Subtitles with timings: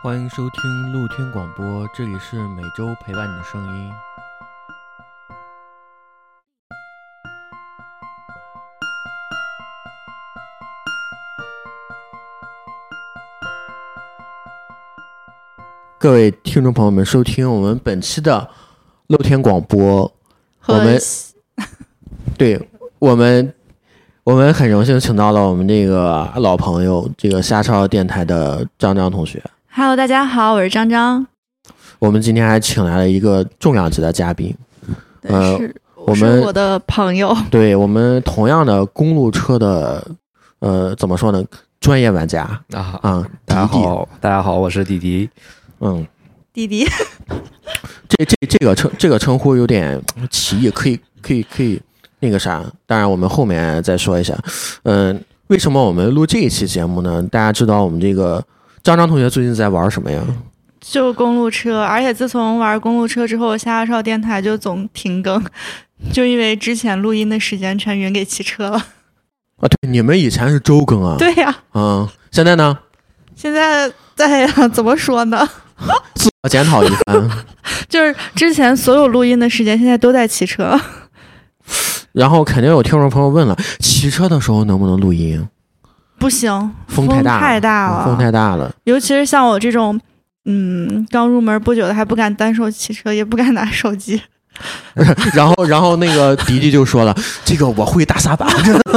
[0.00, 3.90] 欢迎收听露天广播，这里是每周陪伴你的声音。
[15.98, 18.48] 各位听众朋友们，收听我们本期的
[19.08, 20.14] 露天广播，
[20.66, 20.96] 我们
[22.38, 22.68] 对
[23.00, 23.52] 我们
[24.22, 29.42] 我们很荣幸请到了我们这个老朋友，这个虾超电台的张张同学。
[29.70, 31.26] Hello，大家好，我是张张。
[31.98, 34.54] 我们今天还请来了一个重量级的嘉宾，
[35.20, 37.36] 对，呃是我们我的朋友。
[37.50, 40.04] 对我们同样的公路车的，
[40.60, 41.44] 呃，怎么说呢？
[41.80, 45.28] 专业玩家啊，啊，大家迪迪，好，大家好，我是弟弟。
[45.80, 46.04] 嗯，
[46.52, 46.84] 弟弟，
[48.08, 51.80] 这这这个称这个称呼有点歧义，可以可以可以
[52.18, 54.36] 那个啥，当然我们后面再说一下。
[54.82, 57.22] 嗯，为什么我们录这一期节目呢？
[57.30, 58.44] 大家知道我们这个
[58.82, 60.22] 张张同学最近在玩什么呀？
[60.80, 65.44] 就公路车，而且自从玩公路车之后，虾少电台就总停更，
[66.12, 68.76] 就因为之前录音的时间全匀给骑车了。
[68.76, 72.78] 啊，对，你们以前是周更啊？，对呀、嗯，现在呢？
[73.34, 75.46] 现在在呀，怎么说呢？
[76.14, 77.30] 自我检讨一番。
[77.88, 80.80] 就是之前所有录音的时间，现在都在骑车。
[82.12, 85.46] 然后肯定有听众朋友问了，骑车的时候能不能录音？
[86.18, 88.70] 不行，风太大了，太大了，风太大了。
[88.84, 89.98] 尤其是像我这种，
[90.44, 94.20] 嗯，刚入门不久的，还不敢单手骑车，也不敢拿手机。
[95.32, 98.48] 然后，然后那个迪迪就说了：“这个我会大撒把。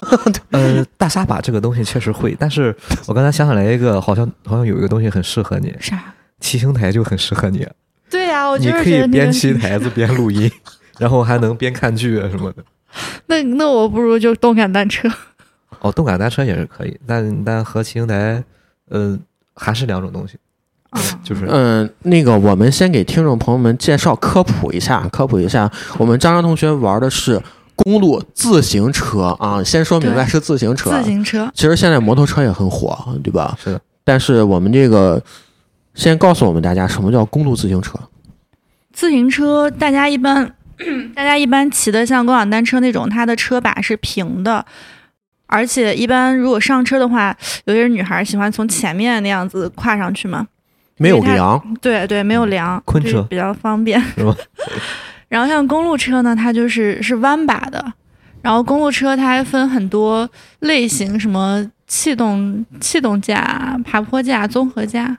[0.49, 6.01] 呃，大撒把这个东西确实会，但是我刚才想起来一个，好像好像有一个东西很适合你，啥？
[6.39, 7.67] 骑行台就很适合你，
[8.09, 10.51] 对呀、我你就是可以边骑台子边录音，
[10.97, 12.63] 然后还能边看剧啊什么的。
[13.27, 15.07] 那那我不如就动感单车。
[15.81, 18.43] 哦，动感单车也是可以，但但和骑行台，
[18.89, 19.17] 呃，
[19.55, 20.37] 还是两种东西，
[20.91, 27.41] 啊，就是嗯，那个我们先给听众朋友们介绍科普一下，科普一下，我们张张同学玩的是
[27.75, 30.91] 公路自行车啊，先说明白是自行车。
[30.91, 31.51] 自行车。
[31.55, 33.57] 其实现在摩托车也很火，对吧？
[33.63, 35.21] 是的，但是我们这个
[35.95, 37.97] 先告诉我们大家，什么叫公路自行车？
[38.93, 40.53] 自行车，大家一般
[41.15, 44.63] 大家一般骑的像共享单车那种，它的车把是平的，
[45.51, 47.35] 而且一般如果上车的话，
[47.65, 50.47] 有些女孩喜欢从前面那样子跨上去嘛。
[50.97, 54.01] 没有梁，对对，没有梁，昆车比较方便。
[55.27, 57.93] 然后像公路车呢，它就是是弯把的。
[58.41, 60.27] 然后公路车它还分很多
[60.59, 65.17] 类型，什么气动气动架、爬坡架、综合架，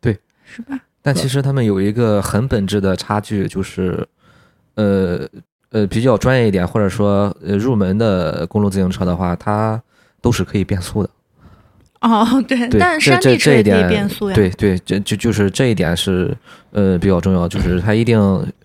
[0.00, 0.78] 对，是吧？
[1.00, 4.06] 但其实他们有一个很本质的差距，就是，
[4.74, 5.26] 呃
[5.74, 9.82] 呃，比较专业一点，或者说呃入门的公路自行车的话，它
[10.22, 11.10] 都是可以变速的。
[12.00, 14.34] 哦，对，对，但是这这山地车也可以这一点变速呀。
[14.36, 16.32] 对对，这就就是这一点是
[16.70, 18.16] 呃比较重要，就是它一定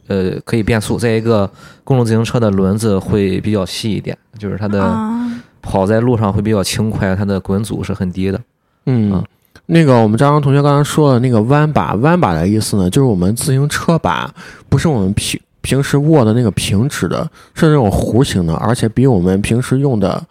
[0.06, 1.00] 呃可以变速。
[1.00, 1.50] 再一个，
[1.84, 5.28] 公路自行车的轮子会比较细一点，就是它的啊，
[5.64, 8.40] 跑在路上会比较轻快，它的滚阻是很低的。
[8.86, 9.24] 嗯啊，
[9.66, 14.32] 那个我们张张同学刚刚说的那个弯把，弯把的意思呢，就是我们自行车把
[14.70, 20.24] 不是我们平平时握的那个平直的，是那种弧形的，而且比我们平时用的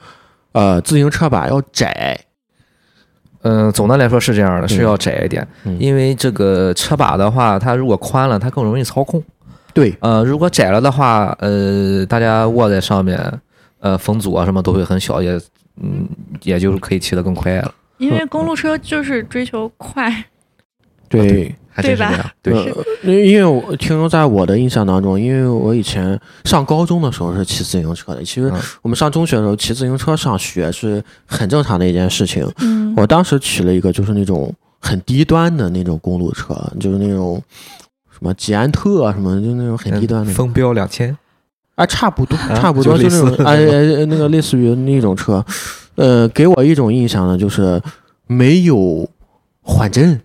[0.53, 2.19] 呃自行车把要窄。
[3.43, 9.23] 嗯、总的来说是这样的，嗯是要窄一点，嗯因为这个车把的话，它如果宽了，它更容易操控。
[9.73, 13.17] 对，呃，如果窄了的话，呃，大家握在上面，
[13.79, 15.41] 呃，风阻啊什么都会很小，也
[15.81, 16.09] 嗯，
[16.43, 17.73] 也就是可以骑得更快了。
[17.99, 20.13] 因为公路车就是追求快，
[21.09, 22.33] 对，还真是对吧？
[22.43, 22.75] 这样，对，
[23.05, 32.49] 呃，因为我停留在我的印象当中，因为我以前上高中的时候是骑自行车的，其实嗯我们上中学的时候骑自行车上学是很正常的一件事情。
[32.61, 37.43] 嗯，我当时骑了一个就是那种很低端的那种公路车，就是那种
[38.11, 41.17] 什么捷安特啊什么，就那种很低端的，风标两千，
[41.77, 45.45] 啊，差不多，啊差不多就那种，哎，哎那个类似于那种车，
[45.95, 47.81] 呃，给我一种印象呢，就是
[48.27, 49.09] 没有
[49.63, 50.21] 缓震，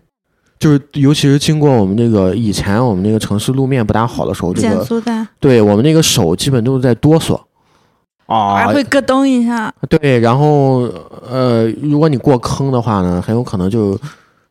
[0.64, 7.38] 就是尤其是经过我们这个以前我们那个城市路面不大好的时候，这个对我们那个手基本都是在哆嗦。
[8.28, 10.90] 啊还，会咯噔一下，对，然后
[11.30, 14.00] 呃，如果你过坑的话呢，很有可能就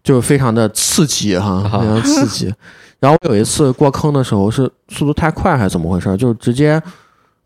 [0.05, 2.53] 就非常的刺激哈，啊非常刺激。
[3.01, 6.15] 然后我有一次过坑的时候是速度太快还是怎么回事？
[6.19, 6.81] 就直接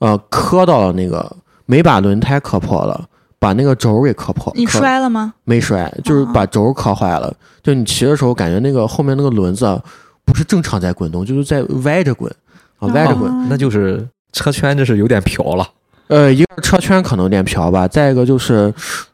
[0.00, 1.30] 呃磕到了那个
[1.66, 3.04] 没把轮胎磕破了，
[3.38, 4.52] 把那个轴给磕破。
[4.56, 5.34] 你摔了吗？
[5.44, 7.32] 没摔，就是哦把轴磕坏了。
[7.62, 9.82] 就你骑的时候感觉那个后面那个轮子啊
[10.24, 12.32] 不是正常在滚动，就是在歪着滚
[12.78, 13.30] 啊，歪着滚。
[13.30, 15.68] 哦那就是车圈，这是有点瓢了。
[16.08, 18.72] 呃，一个是车圈可能有点瓢吧，再一个就是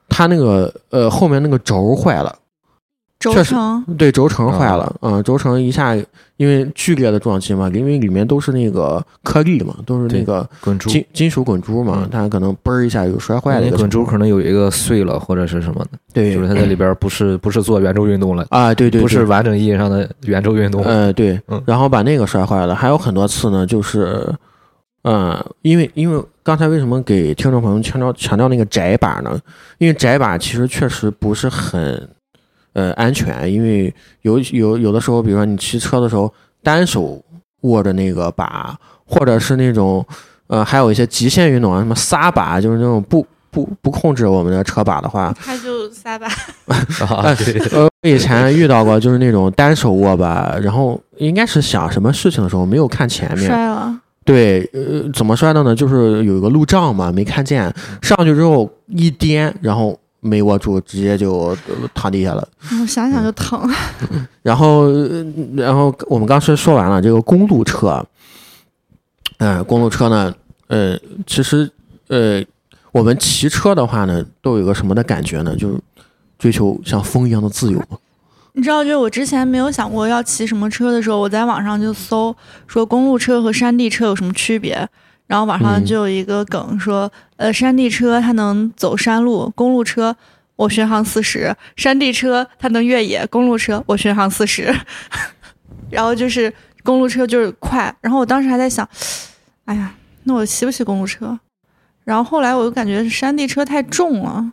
[0.08, 2.34] 它那个呃后面那个轴坏了，
[3.22, 5.94] 轴确实承对轴承坏了，嗯，轴承一下
[6.36, 14.04] 因为剧烈的撞击嘛，因为里面都是那个颗粒嘛，都是那个滚珠，金金属滚珠嘛嗯，它可能嘣儿一下就摔坏了滚珠。
[14.04, 20.82] 可能有一个碎了或者是什么的，对，就是它在里边不是不是做圆周运动了，啊，对对，不是完整意义上的圆周运动。
[20.82, 24.28] 呃，对嗯，然后把那个摔坏了，还有很多次呢，就是，
[25.04, 29.38] 嗯，因为因为刚才为什么给听众朋友强调强调那个窄把呢？
[29.78, 32.08] 因为窄把其实确实不是很
[32.72, 33.92] 呃安全，因为
[34.22, 36.32] 有有有的时候，比如说你骑车的时候
[36.62, 37.22] 单手
[37.62, 40.04] 握着那个把，或者是那种
[40.46, 46.26] 呃还有一些极限运动啊，什么撒把，就是那种不不不控制我们的车把的话，他就撒把，
[47.72, 53.98] 呃，我以前遇到过，就是那种单手握把，然后应该是想什么事情的时候没有看前面，摔了。
[54.24, 55.74] 对，呃，怎么摔的呢？
[55.74, 61.56] 就是有一个路障嘛，没看见，上去之后一颠，然后没握住，直接就呃
[61.92, 62.48] 躺地下了。
[62.80, 63.60] 我想想就疼。
[64.40, 65.24] 然后，呃
[65.56, 68.06] 然后我们刚才说完了这个公路车，
[69.38, 70.32] 嗯、公路车呢，
[70.68, 70.96] 呃，
[71.26, 71.68] 其实，
[72.06, 72.40] 呃，
[72.92, 75.56] 我们骑车的话呢，都有一个什么的感觉呢？
[75.56, 75.74] 就是
[76.38, 77.82] 追求像风一样的自由。
[78.52, 82.36] 你知道，就是我之前没有想过要骑什么车的时候，我在网上就搜
[82.68, 84.88] 说公路车和山地车有什么区别，
[85.32, 90.14] 然后网上嗯就有一个梗说，呃，山地车它能走山路，公路车
[90.56, 94.70] 我巡航四十；山地车它能越野，公路车我巡航四十。
[95.88, 96.52] 然后就是
[96.82, 98.86] 公路车就是快，然后我当时还在想，
[99.64, 99.94] 哎呀，
[100.24, 101.38] 那我骑不骑公路车？
[102.04, 104.52] 然后后来我就感觉山地车太重了，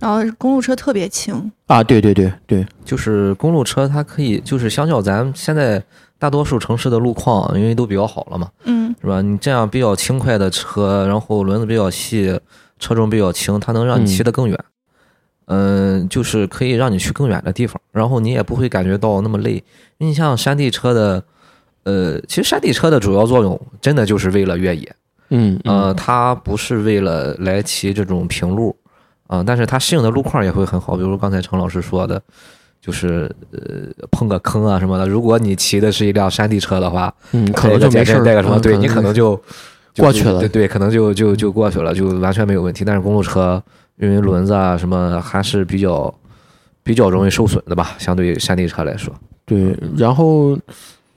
[0.00, 1.52] 然后公路车特别轻。
[1.66, 5.82] 啊，对对对对，就是公路车，它可以就是相较咱现在
[6.18, 9.22] 大多数城市的路况，因为都比较好了嘛，嗯，是吧？
[9.22, 12.40] 你这样比较轻快的车，然后轮子比较细，
[12.78, 14.58] 车重比较轻，它能让你骑得更远。
[15.46, 19.54] 嗯，就是可以让你去更远的地方，然后你也不会感觉到那么累。
[19.98, 21.24] 因为你像山地车的，
[21.82, 24.94] 呃，其实山地车的主要作用真的就是为了越野，
[25.30, 28.76] 嗯，嗯呃，它不是为了来骑这种平路，
[29.30, 32.20] 啊、但是它适应的路况也会很好，比如刚才程老师说的，
[32.80, 33.60] 就是呃
[34.10, 35.06] 碰个坑啊什么的。
[35.06, 39.36] 如果你骑的是一辆山地车的话，嗯，可能就没事儿，带个什么，嗯对你可能就
[39.94, 42.84] 就过去了对对，可能就就就过去了，就完全没有问题。
[42.84, 43.62] 但是公路车
[43.98, 46.12] 因为轮子啊什么还是比较
[46.82, 49.14] 比较容易受损的吧，相对于山地车来说。
[49.46, 50.58] 对，然后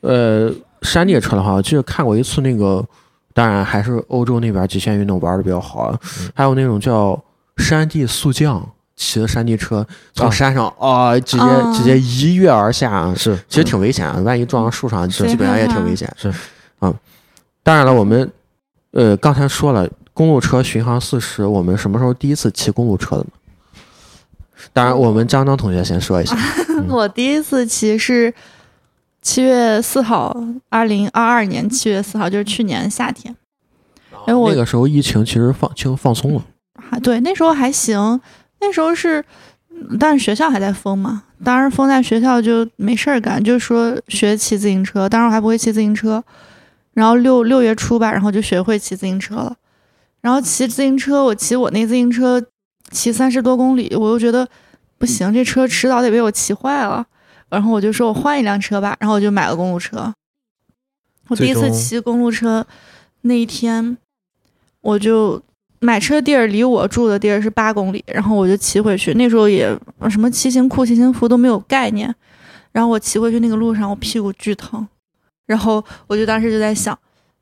[0.02, 0.52] 呃，
[0.84, 2.86] 山地车的话，我记得看过一次那个，
[3.34, 7.20] 当然还是欧洲那边极限运动玩的比较好啊，嗯还有那种叫
[7.58, 16.12] 山地速降，骑着山地车从啊山上啊、直接、啊直接一跃而下，是，其实挺危险的，万一撞到树上，是基本上也挺危险。
[16.18, 16.34] 是
[16.80, 16.94] 啊，
[17.62, 18.32] 当然了，我们
[18.92, 23.30] 呃刚才说了，公路车巡航四十，我们什么时候第一次骑公路车的呢？
[24.72, 26.36] 当然，我们张张同学先说一下。
[26.70, 28.34] 嗯我第一次骑是
[29.22, 30.36] 七月四号，
[30.70, 33.36] 二零二二年七月四号，就是去年夏天。
[34.28, 36.42] 那个时候疫情其实放轻放松了。
[36.94, 38.20] 还对那时候还行，
[38.62, 39.24] 那时候是，
[39.70, 46.24] 嗯但是学校还在封嘛，当时封在学校就没事儿干，就说学骑自行车，当时我还不会骑自行车，
[46.94, 49.56] 然后六六月初吧，然后就学会骑自行车了，
[50.22, 52.42] 然后骑自行车，我骑我那自行车
[52.92, 54.48] 骑三十多公里，我又觉得
[54.98, 57.06] 不行，这车迟早得被我骑坏了，
[57.50, 60.14] 然后我就说我换一辆车吧，然后我就买了公路车。
[61.30, 62.66] 我第一次骑公路车
[63.22, 63.98] 那一天，
[64.82, 65.42] 我就
[65.84, 69.14] 买车地儿离我住的地儿是八公里，然后我就骑回去。
[69.16, 69.68] 那时候也
[70.10, 72.14] 什么骑行裤、骑行服都没有概念，
[72.72, 74.88] 然后我骑回去那个路上，我屁股巨疼，
[75.46, 76.98] 然后我就当时就在想，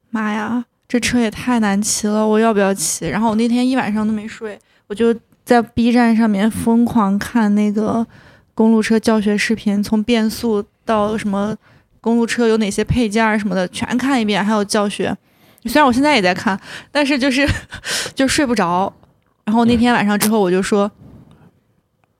[0.09, 3.07] 妈呀，这车也太难骑了，我要不要骑？
[3.07, 4.57] 然后我那天一晚上都没睡，
[4.87, 8.05] 我就在 B 站上面疯狂看那个
[8.55, 11.55] 公路车教学视频，从变速到什么
[12.01, 15.15] 公路车有哪些配件什么的，全看一遍，还有教学。
[15.69, 16.59] 虽然我现在也在看，
[16.91, 17.47] 但是就是
[18.15, 18.91] 就睡不着。
[19.43, 20.89] 然后那天晚上之后，我就说，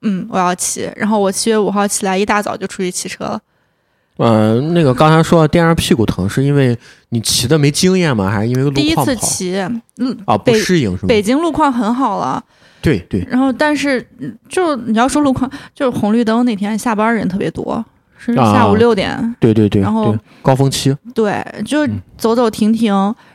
[0.02, 0.90] 嗯，我要骑。
[0.96, 3.40] 然后我七月五号起来，一大早就出去骑车了。
[4.18, 6.76] 呃，那个刚才说垫上屁股疼，是因为
[7.08, 8.28] 你骑的没经验吗？
[8.30, 8.94] 还是因为路第一？
[8.96, 9.56] 次骑，
[9.98, 11.08] 嗯，啊，不适应是吗？
[11.08, 12.42] 北京路况很好了。
[12.82, 17.82] 对对，然后，但是嗯就你要说路况，就是红绿灯那天下班人特别多，
[18.18, 22.92] 是啊下午六点，对对对，然后高峰期，对，就嗯走走停停。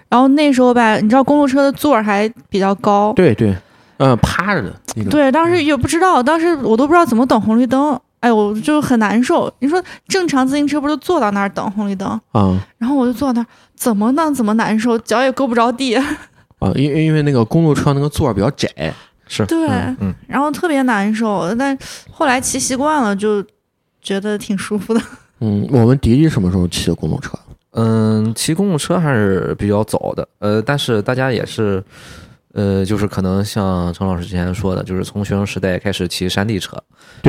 [0.10, 3.56] 然后那时候吧，你知道公路车的座儿还比较高，对对，
[3.98, 5.12] 嗯、趴着的那种。
[5.12, 9.52] 对，当时也不知道，当时我都不知道怎么等红绿灯，哎，我就很难受。
[9.60, 13.46] 你说正常自行车不就坐到那儿等红绿灯，啊然后我就坐那儿，
[13.76, 15.96] 怎么弄怎么难受，脚也够不着地。
[16.60, 18.68] 啊，因因为那个公路车那个座儿比较窄，
[19.28, 19.68] 是对，
[20.00, 21.54] 嗯然后特别难受。
[21.56, 21.78] 但
[22.10, 23.44] 后来骑习惯了，就
[24.02, 25.02] 觉得挺舒服的。
[25.42, 27.38] 嗯，我们迪迪什么时候骑的公路车？
[27.80, 31.84] 嗯，骑公路车还是比较早的，呃，但是大家也是，
[32.54, 36.76] 呃，就是可能像陈老师之前说的，就是从学生时代开始骑山地车，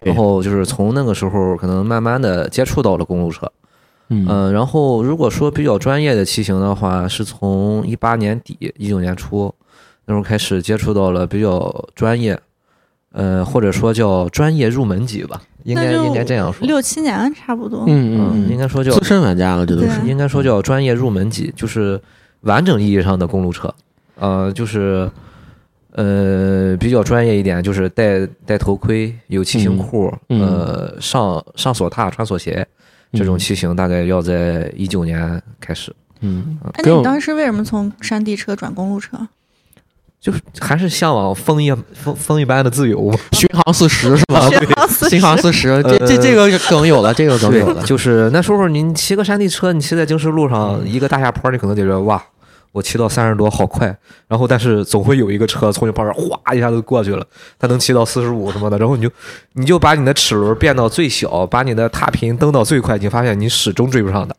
[0.06, 3.52] 然后就是从那个时候可能慢慢的接触到了公路车，
[4.08, 4.24] 嗯。
[4.26, 9.54] 嗯、然后如果说比较专业的骑行的话，是从一八年底一九年初
[10.06, 12.40] 那时候开始接触到了比较专业，
[13.12, 17.84] 呃，或者说叫专业入门级吧，应该应该这样说，六七年差不多。
[17.86, 20.00] 嗯嗯嗯，应该说叫资深玩家了，这都是。
[20.06, 22.00] 应该说叫专业入门级，就是
[22.42, 23.72] 完整意义上的公路车，
[24.16, 25.10] 呃，就是
[25.92, 30.40] 呃比较专业一点，就是戴戴头盔，有骑行裤，嗯。
[30.40, 32.66] 呃，上上锁踏，穿锁鞋，
[33.12, 39.18] 这种骑行大概要在一九年开始，嗯，那你当时为什么从山地车转公路车？
[40.20, 43.18] 就是还是向往风一风风一般的自由嘛。
[43.32, 44.48] 巡航四十是吧？
[45.08, 47.82] 巡航四十 这这这个梗有了，这个梗有了。
[47.86, 52.20] 就是那时候你骑个山地车，你骑在京石路上一个大下坡，你可能觉得哇，
[52.72, 53.96] 我骑到三十多好快，
[54.26, 57.24] 然后但是总会有一个车从你旁边哗一下就过去了，
[57.58, 59.10] 它能骑到四十五什么的，然后你就
[59.52, 64.36] 你就把你的齿轮变到最小，把你的踏频蹬到最快，你发现你始终追不上的。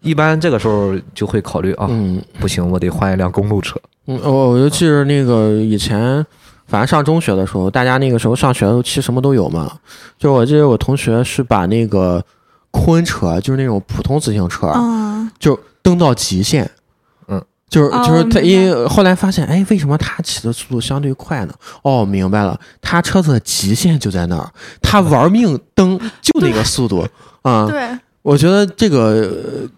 [0.00, 3.78] 一般这个时候就会考虑啊，嗯不行，我得换一辆公路车。
[4.10, 6.26] 嗯，我我就记着那个以前，
[6.66, 9.70] 反正上中学的时候，大家那个时候上学都骑什么都有嘛。
[10.18, 12.24] 就我记得我同学是把那个
[12.72, 16.68] 昆车，就是那种普通自行车，啊，就蹬到极限。
[17.28, 21.54] 嗯，就是哦就是他，因为后来发现，哎，为什么他骑的速度相对快呢？
[21.82, 24.50] 哦，明白了，他车子的极限就在那儿，
[24.82, 27.06] 他玩命蹬就那个速度
[27.42, 27.66] 啊。
[27.68, 29.68] 对，我觉得这个呃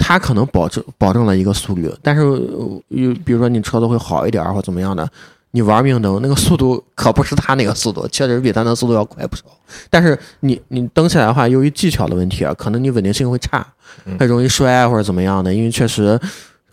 [0.00, 2.82] 它可能保证保证了一个速率，但是呃
[3.24, 5.08] 比如说你车子会好一点儿或怎么样的，
[5.52, 9.42] 你玩命蹬那个速度可不是它那个速度，确实比他那速度要快不少。
[9.88, 13.64] 但是你你蹬起来的话，由于技巧的问题啊，可能你稳定性会差
[14.06, 16.18] 嗯，很容易摔啊或者怎么样的，因为确实。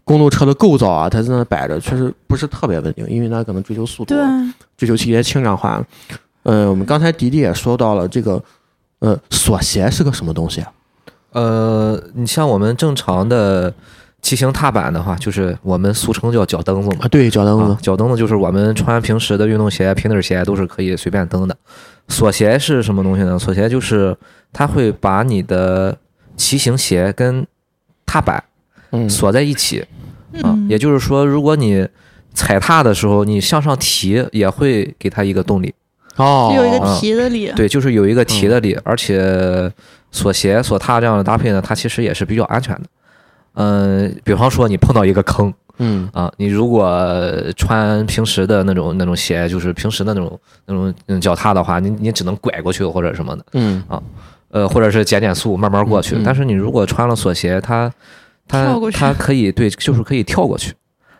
[0.07, 4.23] 公路车的构造啊，它在那摆着，确实不是特别稳定，因为它可能追求速度，对，
[4.77, 5.85] 追求一些轻量化。
[6.43, 8.41] 呃，我们刚才迪迪也说到了这个，
[8.99, 10.71] 呃，锁鞋是个什么东西啊？
[11.37, 13.71] 呃，你像我们正常的
[14.23, 17.01] 骑行踏板的话，就是我们俗称叫脚蹬子嘛。
[17.01, 21.55] 啊，对，脚蹬子啊，，脚蹬子就是我们穿平时的运动鞋、平底鞋都是可以随便蹬的。
[22.07, 23.37] 锁鞋是什么东西呢？
[23.37, 24.17] 锁鞋就是
[24.51, 25.95] 它会把你的
[26.35, 27.45] 骑行鞋跟
[28.07, 28.43] 踏板
[28.91, 29.81] 嗯，锁在一起
[30.41, 31.87] 啊，嗯，也就是说，如果你
[32.33, 35.75] 踩踏的时候你向上提，也会给它一个动力。
[36.17, 39.71] 哦，有一个啊提的力，对，就是有一个提的力，嗯而且
[40.11, 42.83] 锁鞋、锁踏这样的搭配呢，它其实也是比较安全的。
[43.53, 46.87] 嗯、比方说你碰到一个坑，嗯啊，你如果
[47.55, 54.01] 穿平时的那种那种鞋，就是平时的那种那种嗯脚踏的话，你你只能拐过去或者什么的，嗯啊
[54.49, 56.17] 呃，或者是减减速慢慢过去。
[56.23, 57.91] 但是你如果穿了锁鞋，它
[58.47, 60.73] 它跳过去它可以对，就是可以跳过去。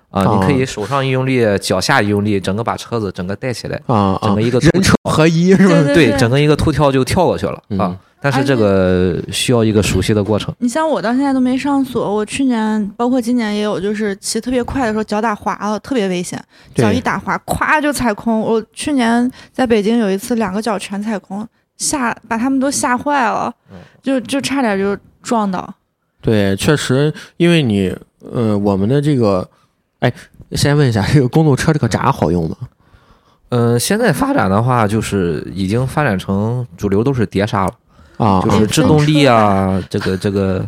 [0.09, 5.93] 啊，哦你可以手上一用力，脚下一用力，整个把车子整个带起来，啊啊整个，一个人车合一是吧？
[5.93, 7.97] 对整个一个突跳就跳过去了嗯啊。
[8.19, 10.53] 但是这个需要一个熟悉的过程。
[10.57, 18.41] 你像我到现在都没上锁，我去年包括今年也有，就是骑特别快的时候脚打滑了，特别危险，脚一打滑，咵就踩空。
[18.41, 21.47] 我去年在北京有一次两个脚全踩空，
[21.77, 23.53] 吓把他们都吓坏了，
[24.01, 25.71] 就就差点就撞到。
[26.19, 27.95] 对，确实，因为你
[28.33, 29.47] 呃，我们的这个，
[29.99, 30.13] 哎，
[30.51, 32.55] 先问一下，这个公路车这个闸好用吗？
[33.49, 37.73] 嗯，现在发展的话，就是已经发展成主流都是碟刹了。
[38.17, 40.67] 啊，啊就是制动力啊， 这个这个，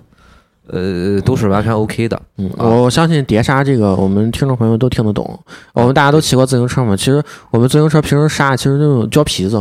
[0.67, 2.21] 呃，都是完全 OK 的。
[2.37, 5.39] 嗯，啊我我相信碟刹这个，我们听众朋友都听得懂。
[5.73, 7.21] 我们大家都骑过自行车嘛，其实
[7.51, 9.57] 我们自行车平时刹其实那种胶皮子，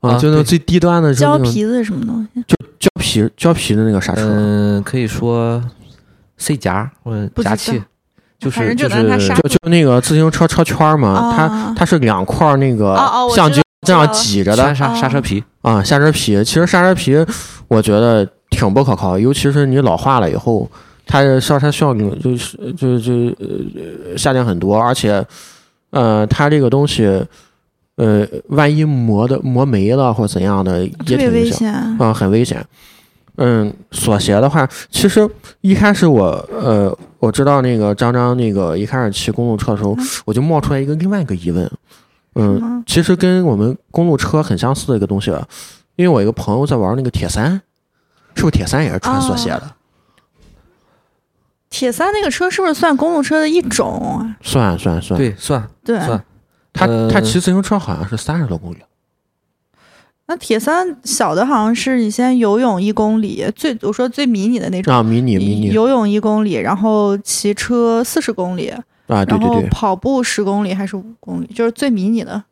[0.00, 2.42] 啊，就那种最低端的，胶就那种皮子是什么东西？
[2.46, 4.22] 就胶皮胶皮的那个刹车。
[4.22, 5.62] 嗯，可以说
[6.36, 7.80] C 夹或者夹器，
[8.42, 12.96] 就是就是就就那个自行车车圈嘛，啊它它是两块那个
[13.34, 15.42] 橡胶这样挤着的刹刹刹车皮。
[15.62, 16.42] 啊，刹车皮。
[16.42, 17.24] 其实刹车皮
[17.68, 20.68] 我觉得挺不可靠，尤其是你老化了以后，
[21.06, 25.24] 它的刹车效率就是就就呃下降很多，而且
[25.90, 27.24] 呃它这个东西
[27.96, 31.96] 呃万一磨的磨没了或者怎样的也特别危挺影响险。
[32.00, 32.64] 啊，很危险。
[33.36, 35.28] 嗯，锁鞋的话，其实
[35.62, 41.64] 一开始我呃我知道那个张张那个一开始骑公路车的时候嗯，我就冒出来一个另外一个疑问，
[42.34, 45.46] 嗯，嗯，其实跟我们公路车很相似的一个东西吧，
[45.96, 47.52] 因为我一个朋友在玩那个铁三，
[48.34, 49.72] 是不是铁三也是穿锁鞋的？
[51.70, 54.36] 铁三那个车是不是算公路车的一种啊？
[54.42, 56.22] 算算算，对，算对，算。
[56.74, 58.78] 他呃他骑自行车好像是三十多公里，
[60.26, 72.42] 那铁三小的好像是你先游泳一公里，最我说最迷你的那种，啊，迷你迷你游泳一公里，然后骑车四十公里，啊，对对对，跑步十公里还是五公里，就是最迷你的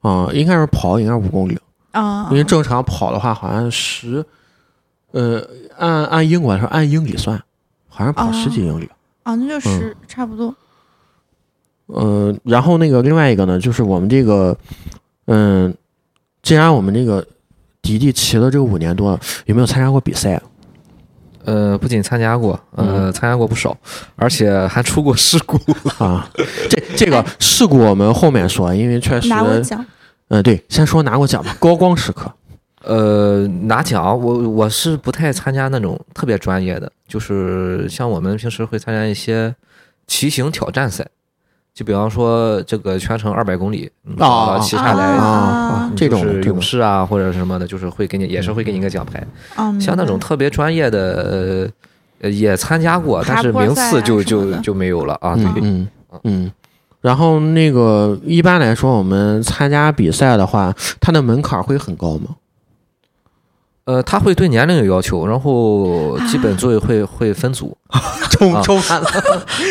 [0.00, 1.58] 啊，应该是跑应该是五公里，
[1.92, 2.28] 啊。
[2.30, 4.24] 因为正常跑的话好像十，
[5.12, 5.42] 呃，
[5.78, 7.40] 按按英国来说按英里算，
[7.88, 8.88] 好像跑哦十几英里。
[9.22, 10.52] 啊，那嗯就是差不多。
[11.86, 14.56] 呃，然后那个另外一个呢，就是我们这个，
[15.26, 15.72] 嗯，
[16.42, 17.26] 既然我们这个
[17.80, 20.40] 迪迪骑了这个五年多，有没有参加过比赛？
[21.44, 23.76] 呃，不仅参加过，呃，嗯参加过不少，
[24.14, 25.58] 而且还出过事故。
[25.98, 26.30] 啊，
[26.70, 29.84] 这这个事故我们后面说，因为确实，拿过奖
[30.28, 32.32] 嗯、对，先说拿过奖吧，高光时刻。
[32.84, 39.54] 呃，拿奖，我我是不太参加那种特别专业的，就是像我们平时会参加一些
[40.06, 41.06] 骑行挑战赛，
[41.74, 45.04] 就比方说这个全程二百公里，嗯啊骑下来。
[45.04, 49.26] 啊啊这种勇士啊，或者什么的，就是会给你，也是会给你一个奖牌。
[49.80, 51.70] 像那种特别专业的，
[52.20, 55.34] 呃，也参加过，但是名次就就就没有了啊。
[55.34, 56.52] 对，嗯嗯嗯。
[57.00, 62.36] 然后那个一般来说，我们参加比赛的话，它的门槛会很高吗？
[63.84, 67.76] 呃，他会对年龄有要求，然后基本座位会会分组。
[68.42, 69.10] 抽啊抽完了，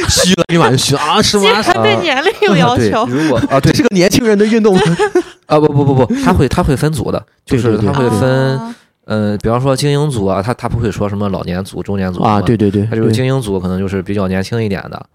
[0.10, 1.22] 虚了，立马就虚了啊！
[1.22, 1.74] 是吗竟？
[1.74, 4.82] 然对年龄有要对求，如果啊， 对这是个年轻人的运动吗？
[5.48, 8.76] 啊，不不不不，他会他会分组的，就是对对对他会分，啊
[9.06, 15.06] 呃，比方说精英组啊，他他不会说什么老年组、中年组啊，对对对，他就是对精英组可能就是比较年轻一点的，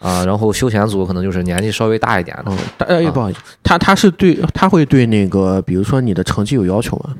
[0.00, 2.52] 啊，然后休闲组可能就是年纪稍微大一点的。
[2.86, 7.14] 哎，啊不好意思，他他是对他会对那个，比如说你的成绩有要求吗？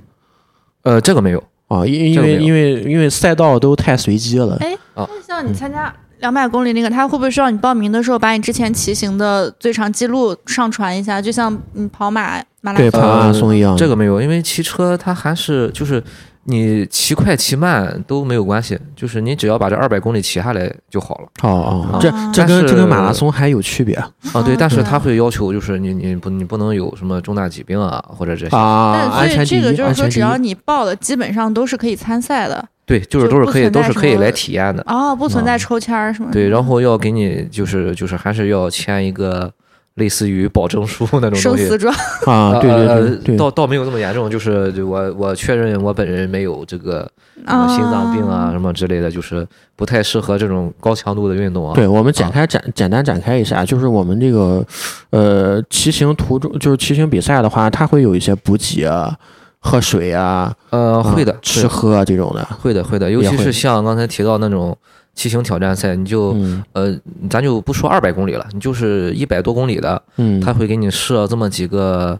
[0.82, 4.56] 呃，这个没有，啊，因因为因为因为赛道都太随机了。
[4.60, 11.22] 哎，啊那像你参加两百公里那个，他会不会需要你报名的时候把你之前骑行的最长记录上传一下？
[11.22, 13.76] 就像你跑马马拉对，跑马拉松一样。
[13.76, 16.02] 这个没有，因为骑车它还是就是
[16.48, 21.28] 你骑快骑慢都没有关系，就是你只要把这二百公里骑下来就好了。
[21.42, 24.10] 哦哦啊，这这跟这跟马拉松还有区别啊，
[24.44, 29.10] 对，啊但是对他会要求就是你你不你不能有什么重大疾病啊或者这些，啊！
[29.12, 30.38] 但所以这个就是说，只要。
[30.38, 34.80] 你报了，基本上都是可以参赛的对，就是都是可以都是可以来体验的。
[34.86, 36.32] 哦，不存在啊抽签儿什么的。
[36.32, 39.52] 对，然后要给你就是就是还是要签一个
[39.98, 41.76] 类似于保证书那种东西生死。
[41.76, 41.94] 状
[42.26, 51.74] 啊，对对呃对对，倒倒没有那么严重，就是就我我确认我本人没有这个心脏病啊什么之类的，就是不太适合这种高强度的运动啊。
[51.74, 54.64] 对，我们展开展简单展开一下，就是我们这个
[55.10, 59.14] 呃骑行途中，就是骑行比赛的话，它会有一些补给啊、
[59.60, 62.46] 喝水啊、呃，会的啊，吃喝啊这种的。
[62.60, 64.76] 会的会的，尤其是像刚才提到那种
[65.18, 66.62] 骑行挑战赛，你就嗯。
[66.74, 66.96] 呃，
[67.28, 72.16] 咱就不说二百公里了，你就是一百多公里的，嗯，他会给你设这么几个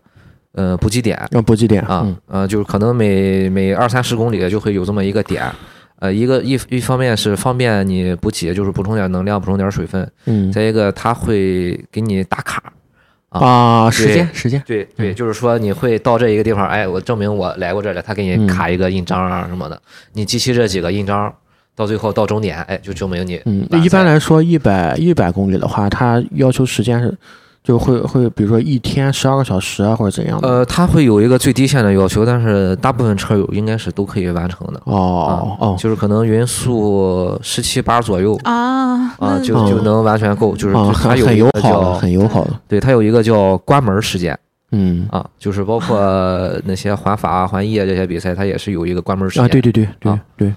[0.52, 1.16] 呃补给点。
[1.30, 5.44] 要补给点啊嗯，呃，就是可能每每二三十公里就会有这么一个点。
[6.00, 10.50] 呃，一个一一方面是方便你补给，就是补充点能量，补充点水分；嗯。
[10.50, 12.60] 再一个，他会给你打卡。
[13.30, 15.14] 啊，时间时间，对对，嗯。
[15.14, 18.44] 就是说你会到这一个地方，哎，我证明我来过这里，他给嗯。
[18.44, 19.80] 你卡一个印章啊什么的，
[20.14, 21.32] 你集齐这几个印章，
[21.78, 27.16] 到最后到终点，哎，就证明你嗯，完一般来说，一百一百公里的话，它要求时间是
[27.62, 30.48] 就会会，比如说一天十二个小时啊，或者怎样的。
[30.48, 42.50] 呃，它会有一个最低限的要求，但是大部分车友应该是都可以完成的，哦哦，就是可能匀速十七八左右啊啊，就嗯就能完全够，就是很有一个很友好的，叫很友好的。
[42.66, 44.36] 对，它有一个叫关门时间
[44.72, 45.96] 嗯啊，就是包括
[46.64, 49.44] 那些环法啊、环意啊这些比赛，它也是有一个关门时间。
[49.44, 50.52] 啊，对对对对啊对。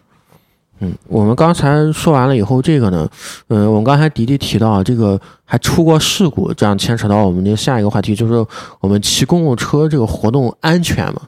[0.82, 3.08] 嗯，我们刚才说完了以后，这个呢，
[3.48, 8.46] 呃，我们刚才迪迪提到啊这个还出过事故，这样牵扯到我们的下一个话题，就是
[8.80, 11.22] 我们骑公共车这个活动安全吗？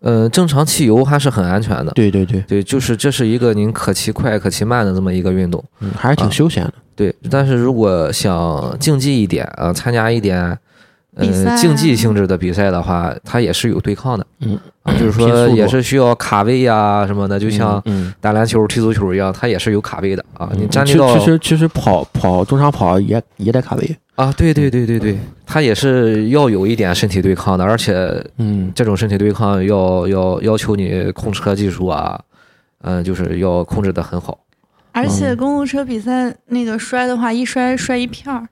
[0.00, 1.92] 呃，正常汽油还是很安全的。
[1.92, 5.62] 对对对，对，就是这是一个您可骑快可骑慢的这么一个运动。
[5.80, 6.72] 嗯，还是挺啊休闲的。
[6.94, 10.56] 对，但是如果想竞技一点啊、呃参加一点
[11.16, 14.26] 呃竞技性质的比赛的话，它也是有对抗的。
[14.40, 20.50] 嗯啊，就是说也是需要卡位呀、什么的，就像嗯，打篮球、踢足球一样，它也是有卡位的啊。
[20.54, 23.96] 你站立到其实其实跑跑中长跑也也得卡位。
[24.14, 32.20] 啊，对对对对对，它也是要有一点身体对抗的，而且嗯这种身体对抗要要要求你控车技术啊，
[32.82, 34.38] 嗯、就是要控制的很好。
[34.92, 38.46] 而且嗯公路车比赛那个摔的话，一摔摔一片儿。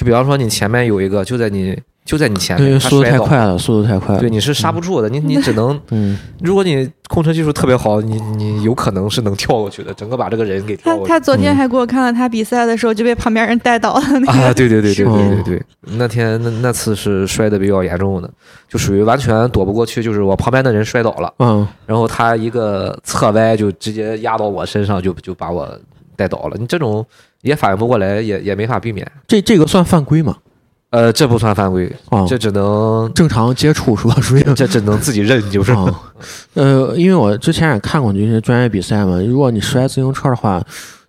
[0.00, 4.20] 就比方说你前面有一个，就在你就在你前面，对，速度太快了，速度太快了。
[4.20, 11.10] 对，你是刹不住的，你你只能，嗯， 如果你控车技术特别好，你你有可能是能跳过去的，整个把这个人给跳过去。
[11.10, 18.30] 他他昨天还给我看了他比赛的时候就被旁边人带倒了那个啊，对对对对对对，那天那那次是摔的比较严重的，
[18.70, 25.78] 就属于完全躲不过去，就是我旁边的人摔倒了，嗯，然后他一个侧歪就直接压到我身上，就就把我
[26.16, 26.56] 带倒了。
[26.58, 27.04] 你这种
[27.42, 29.10] 也反应不过来，也也没法避免。
[29.26, 30.36] 这这个算犯规吗？
[30.90, 34.14] 呃，这不算犯规，啊，这只能正常接触是吧？
[34.20, 35.70] 属于 这只能自己认，就是。
[35.70, 35.94] 哦，
[36.54, 40.60] 呃，因为我之前也看过这些专业比赛嘛，如果你摔自行车的话，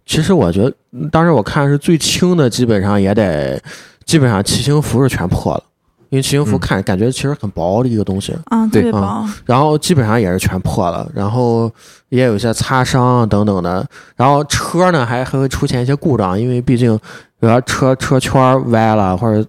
[0.05, 0.71] 其实我觉得
[1.11, 3.59] 当时我看是最轻的，基本上也得，
[4.05, 5.63] 基本上骑行服是全破了，
[6.11, 9.35] 因为骑行服嗯看、感觉其实很薄的一个东西，啊，特对别薄啊。
[9.43, 11.71] 然后基本上也是全破了，然后
[12.09, 13.83] 也有一些擦伤等等的，
[14.15, 16.95] 然后车呢还还会出现一些故障，因为毕竟
[17.39, 19.43] 比如说车车圈歪了或者。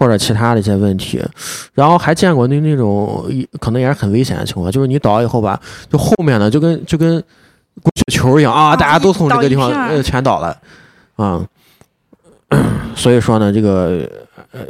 [0.00, 1.20] 或者其他的一些问题，
[1.74, 3.28] 然后还见过那那种
[3.58, 7.20] 可能也是很危险的情况，就是你倒以后吧，就后面呢就跟就跟
[7.82, 10.56] 滚雪球一样啊，啊大家都从这个地方呃全倒了
[11.16, 11.44] 啊。
[12.94, 14.08] 所以说呢，这个
[14.52, 14.60] 呃，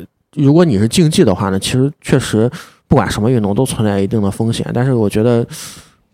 [0.44, 2.50] 如果你是竞技的话呢，其实确实
[2.86, 5.46] 不管什么运动都存在一定的风险，但是我觉得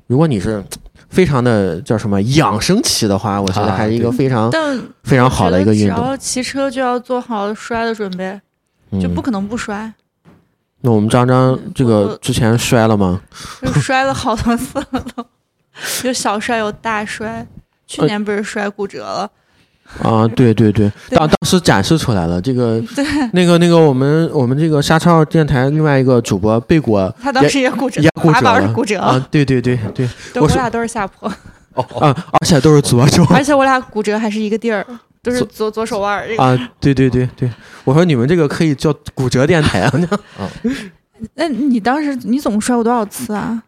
[0.06, 0.62] 如果你是
[1.08, 5.96] 非常的叫什么养生骑的话，我觉得啊还是一个非常但非常好的一个运动。
[5.96, 8.40] 只要骑车就要做好摔的准备，
[8.92, 9.92] 就嗯不可能不摔。
[10.80, 13.20] 那我们张张这个之前摔了吗？
[13.62, 15.24] 就摔了好多次了都，
[16.04, 17.46] 有小摔有大摔。
[17.87, 19.30] 去呃年不是摔骨折了？
[20.02, 22.83] 啊，对对对，当当时展示出来了，这个，
[23.33, 28.52] 那个那个我们我们这个沙超电台另外一个主播贝果他当时也骨折也，骨滑折了。
[28.52, 30.09] 板儿骨折，啊，对对对对。
[30.40, 31.33] 我俩都是下坡，
[31.74, 33.24] 哦啊，而且都是左手。
[33.30, 34.85] 而且我俩骨折还是一个地儿，
[35.22, 36.26] 都是左左手腕儿。
[36.26, 36.42] 这个。
[36.42, 37.50] 啊，对对对对，
[37.85, 39.92] 我说你们这个可以叫骨折电台啊，
[41.35, 43.62] 那 你当时你总共摔过多少次啊？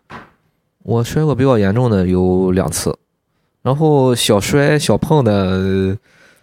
[0.82, 2.96] 我摔过比较严重的有两次，
[3.62, 5.96] 然后小摔小碰的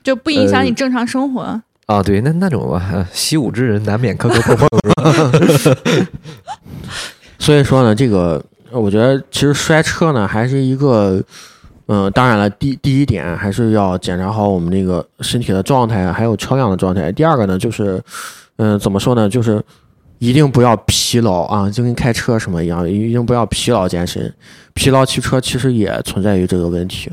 [0.03, 1.61] 就不影响呃你正常生活。
[1.85, 5.81] 啊，对，那那种吧，习武之人难免磕磕碰碰，是吧？
[7.39, 11.21] 所以说呢，这个呃我觉得其实摔车呢还是一个，
[11.87, 17.11] 嗯、当然了，第第一点还是要检查好我们这个身体的状态，还有车辆的状态。
[17.11, 18.01] 第二个呢，就是，
[18.55, 19.61] 嗯、怎么说呢，就是
[20.19, 24.33] 一定不要疲劳啊，就跟开车什么一样，一定不要疲劳健身。
[24.73, 27.11] 疲劳骑车其实也存在于这个问题。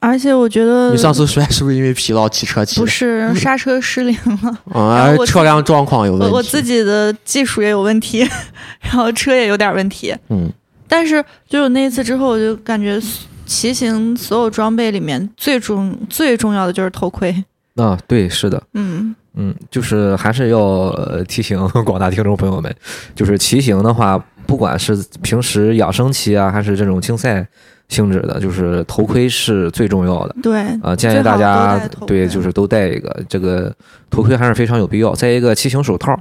[0.00, 2.86] 而且我觉得你上次摔是不是因为疲劳骑车骑不？
[2.86, 6.26] 是刹车失灵了，啊然后，我车辆状况有问题。
[6.28, 8.20] 我我自己的技术也有问题，
[8.80, 10.14] 然后车也有点问题。
[10.28, 10.50] 嗯
[10.88, 13.00] 但是就是那一次之后，我就感觉
[13.44, 17.44] 骑行所有装备里面最重最重要的就是头盔。
[17.74, 22.74] 啊，对，是的，嗯，嗯，就是还是要呃提醒广大听众朋友们，
[23.16, 27.46] 就是骑行的话，不管是平时养生期啊，还是这种竞赛
[27.88, 30.36] 性质的，就是头盔是最重要的。
[30.42, 33.72] 对，啊、建议大家对，就是都戴一个，这个
[34.10, 35.14] 头盔还是非常有必要。
[35.14, 36.20] 再一个，骑行手套啊、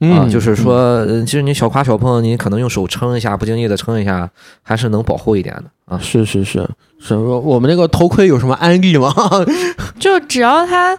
[0.00, 4.28] 嗯，就是说，呃其实你小夸小碰，你可能用手撑一下，不经意的撑一下，
[4.62, 5.98] 还是能保护一点的啊。
[6.02, 9.12] 是是是是，我我们那个头盔有什么安利吗？
[10.00, 10.98] 就只要它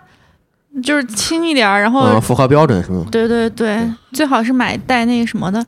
[0.84, 3.06] 就是轻一点儿，然后、啊，符合标准是吗？
[3.12, 3.78] 对对对，
[4.14, 5.66] 最好是买带那个什么的。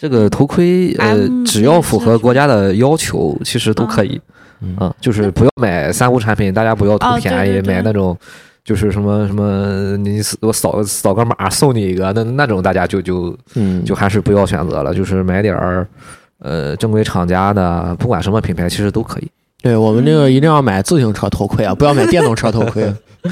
[0.00, 4.18] 这个头盔，呃只要符合国家的要求，其实都可以。
[4.62, 8.16] 嗯啊，就是不要买三无产品，大家不要图便宜，对对买那种
[8.64, 15.86] 就是什么什么，你我扫扫个码送你一个，那那种大家就就嗯，就还是不要选择了，就是买点儿
[16.38, 19.28] 呃正规厂家的，不管什么品牌，其实都可以。
[19.62, 22.90] 对我们这个一定要买自行车头盔啊，不要买电动车头盔。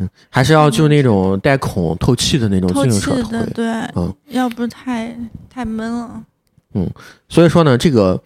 [0.00, 3.38] 嗯，还是要就那种带孔透气的那种透自行气车头盔。
[3.38, 5.14] 的，对，嗯要不太
[5.48, 6.22] 太闷了。
[6.74, 6.90] 嗯
[7.28, 8.20] 所以说呢，这个，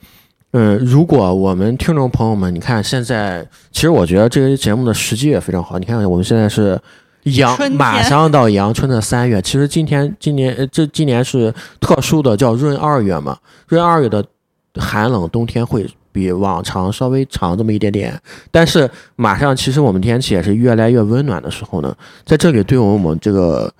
[0.52, 5.78] 嗯，如果我们听众朋友们，你看现在，其实我觉得这个节目的时机也非常好。
[5.78, 6.80] 你看我们现在是
[7.24, 13.36] 阳马上到阳春的三月，其实今天今年呃这今年是特殊的叫闰二月嘛，
[13.68, 14.24] 闰二月的
[14.76, 18.16] 寒冷冬天会比往常稍微长这么一点点，
[18.52, 21.92] 但是马上其实我们天气也是越来越温暖的时候呢，
[22.24, 23.74] 在这里对我们这个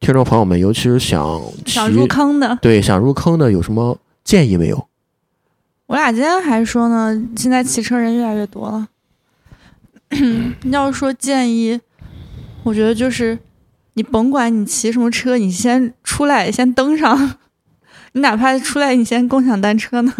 [0.00, 4.88] 听众朋友们，尤其是想想入坑的，对想入坑的有什么建议没有？
[5.86, 8.88] 我俩今天还说呢，现在骑车人越来越多了。
[10.72, 11.80] 要说建议，
[12.64, 13.38] 我觉得就是
[13.94, 17.38] 你甭管你骑什么车，你先出来，先登上，
[18.12, 20.12] 你哪怕出来，你先共享单车呢，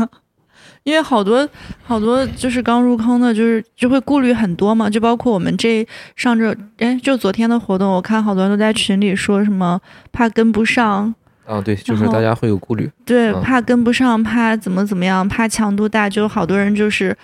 [0.85, 1.49] 因为好多
[1.83, 11.15] 好多就是刚入坑的，就是就会顾虑很多嘛，就包括我们这上周哎，就昨天的活动，我看好多人都在群里说什么怕跟不上，
[11.47, 17.17] 啊，对，就是大家会有顾虑，对，嗯怕跟不上，怕怎么怎么样，怕强度大，就好多人就是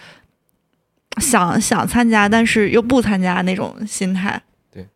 [1.16, 4.40] 想想参加，但是又不参加那种心态。
[4.72, 4.86] 对，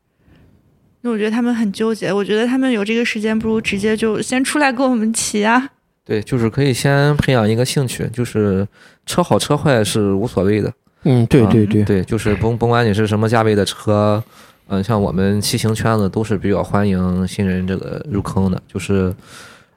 [1.01, 5.71] 那我觉得他们很纠结，我觉得他们有这个时间，不如直接就先出来跟我们骑啊。
[6.05, 8.67] 对，就是可以先培养一个兴趣，就是
[9.07, 10.73] 车好车坏是无所谓的，
[11.05, 14.23] 嗯，对对对，对，就是甭甭管你是什么价位的车，
[14.69, 19.15] 嗯、像我们骑行圈子都是比较欢迎新人这个入坑的，就是，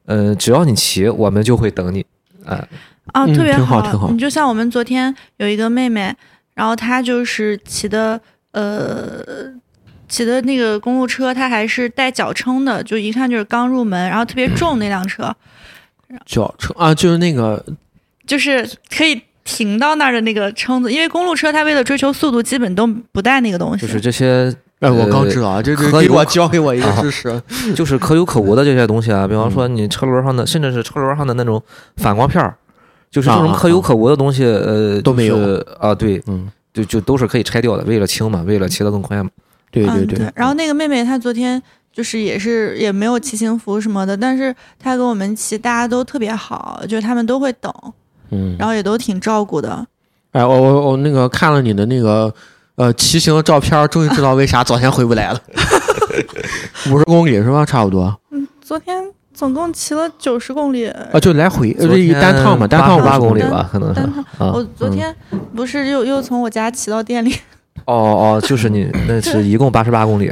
[0.05, 2.05] 嗯，只要你骑，我们就会等你，
[2.45, 2.67] 哎、啊，
[3.13, 4.09] 嗯特别挺好挺好。
[4.09, 6.15] 你就像我们昨天有一个妹妹，
[6.55, 8.19] 然后她就是骑的
[8.51, 9.23] 呃
[10.07, 15.35] 骑的那个公路车，她还是带脚撑的，就一看就是刚入门，然后特别重那辆车，
[16.25, 17.63] 脚车啊，就是那个
[18.27, 23.85] 就是可以停到那儿的那个撑子，因为公路车它为了追求速度，基本都不带那个东西。
[23.85, 27.41] 就是这些，哎，我刚呃知道啊，这这给我教给我一个啊知识，
[27.75, 29.51] 就是可有可无的这些东西啊，比方嗯。
[29.51, 31.61] 说你车轮上的，甚至是车轮上的那种
[31.97, 32.55] 反光片儿，
[33.11, 35.35] 就是这种可有可无的东西，呃，都没有。
[35.37, 39.29] 就是啊，对，嗯，就就都是可以拆掉的，为了轻嘛，为了骑得更快嘛。
[39.71, 41.61] 对对，对，然后那个妹妹她昨天
[41.95, 47.73] 就是也是也没有骑行服什么的，但是他跟我们骑，大家都特别好，就是他们都会等，
[48.31, 49.87] 嗯，然后也都挺照顾的。
[50.33, 52.33] 哎，我我我那个看了你的那个
[52.75, 55.39] 呃骑行的照片，终于知道为啥昨天回不来了，
[56.91, 57.65] 五十公里是吧？
[57.65, 59.01] 差不多嗯，昨天
[59.33, 60.89] 总共骑了九十公里。
[60.89, 64.51] 啊，就来回呃一单趟嘛，单趟八八公里吧，可能是单趟啊。
[64.53, 65.15] 我昨天
[65.55, 67.33] 不是又又从我家骑到店里，
[67.85, 70.29] 哦哦，就是你那是一共八十八公里。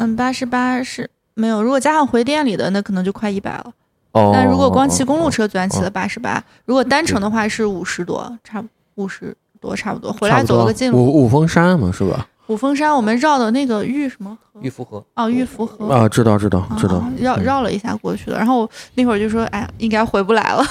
[0.00, 3.72] 嗯，八十八是没有，如果加上回店里的，那可能就快一百了。
[4.12, 10.12] 哦，但如果光骑公路哦，车，昨天骑了八十八，如果单程的话是五十多，差五十多差不多。
[10.12, 12.26] 回来走了个近路，五五峰山嘛，是吧？
[12.46, 14.60] 五峰山我们绕的那个玉什么河？
[14.60, 15.86] 玉福河，哦，玉福河。
[15.92, 20.64] 啊，知道知道知道啊，绕嗯绕了一下过去了，然后那会儿就说，哎，应该回不来了。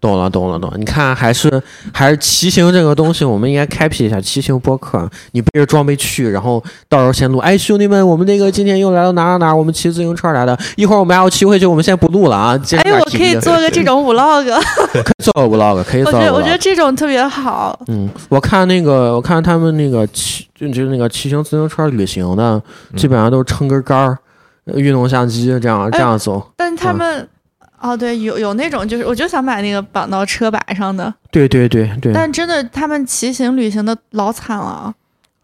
[0.00, 0.76] 懂了懂了懂了。
[0.78, 1.62] 你看，还是
[1.92, 5.08] 还是骑行这个东西，我们应该开辟一下骑行播客。
[5.32, 7.38] 你背着装备去，然后到时候先录。
[7.38, 9.54] 哎，兄弟们，我们那个今天又来到哪儿哪儿哪？
[9.54, 10.58] 我们骑自行车来的。
[10.76, 12.60] 一会儿我们还要骑回去，我们先不录了啊。
[12.84, 14.44] 哎，我可以做个这种 vlog，
[15.18, 17.78] 做个 vlog，可以做我觉得我觉得这种特别好。
[17.88, 22.62] 嗯，我看那个，我看他们那个骑，就就是那个骑行自行车旅行的，
[22.96, 24.18] 基本上都是撑根杆儿，
[24.64, 26.50] 呃运动相机这样这样走。
[26.56, 27.28] 但他们，
[27.80, 34.94] 哦，对，有有那种就是，我就想买那个绑到车把上的，对对对对，但真的他们骑行旅行的老惨了，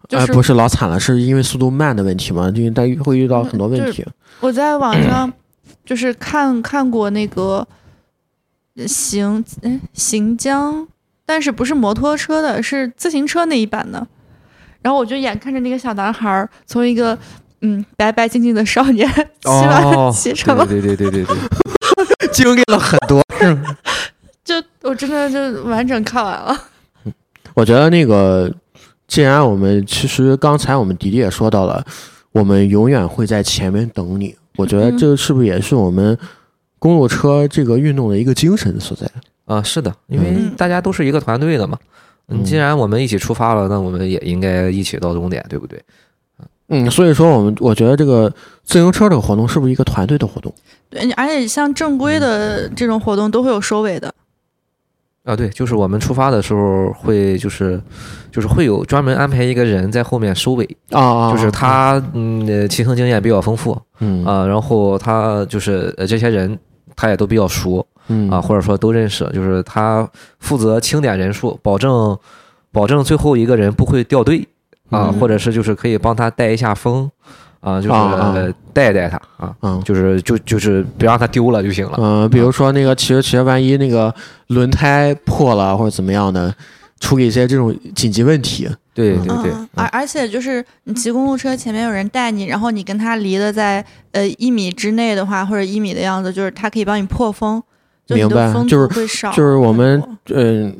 [0.09, 4.05] 就哎，是不是老惨了，是因为速度慢的问题嘛，因为但会遇到很多问题。
[4.41, 5.33] 我在网上
[5.85, 7.67] 就是看看过那个
[8.87, 10.87] 行哎行江，
[11.25, 14.07] 但是不是摩托车的，是自行车那一版的。
[14.83, 17.19] 然后我就眼看着那个小男孩儿从一个
[17.63, 19.09] 嗯白白净净的少年，
[19.41, 21.37] 骑完哦，骑成了，对对对对对对，
[22.33, 23.77] 经历了很多，是吗
[24.45, 26.57] 就我真的就完整看完了。
[27.55, 28.53] 我觉得那个，
[29.09, 31.85] 既然我们其实刚才我们迪迪也说到了，
[32.33, 34.37] 我们永远会在前面等你。
[34.57, 36.17] 我觉得嗯这是不是也是我们
[36.79, 39.11] 公路车这个运动的一个精神所在？
[39.47, 41.79] 啊，是的，因为嗯大家都是一个团队的嘛。
[42.29, 45.81] 嗯既然我们一起出发了，那我们也应该一起到终点，对不对？
[46.69, 48.33] 嗯，所以说我们我觉得这个
[48.65, 50.53] 自行车这个活动是不是一个团队的活动？
[50.91, 54.13] 对，而且像正规的这种活动都会有收尾的。
[55.25, 57.81] 啊，对，就是我们出发的时候会就是
[58.31, 66.57] 就是会有专门安排一个人在后面收尾，啊啊，就是他嗯呃骑行经验比较丰富嗯啊，然后他就是呃这些人
[66.95, 72.17] 他也都比较熟嗯啊，或者说都认识，就是他负责清点人数，保证
[72.71, 74.47] 保证最后一个人不会掉队
[74.91, 77.11] 啊，嗯或者是就是可以帮他带一下风
[77.61, 81.99] 啊，就是带带他啊，嗯就是就就是别让他丢了就行了。
[81.99, 84.15] 嗯，比如说那个骑着骑着，万一那个
[84.49, 86.55] 轮胎破了或者怎么样的，
[87.01, 88.67] 处理一些这种紧急问题。
[88.67, 97.63] 嗯对对对，嗯，而而且就是你骑公路车，前面有人带你，然后你跟他离的在呃一米之内的话，或者一米的样子，就是他可以帮你破风，
[98.07, 99.31] 就你明白的风就是会少。
[99.33, 100.75] 就是我们嗯，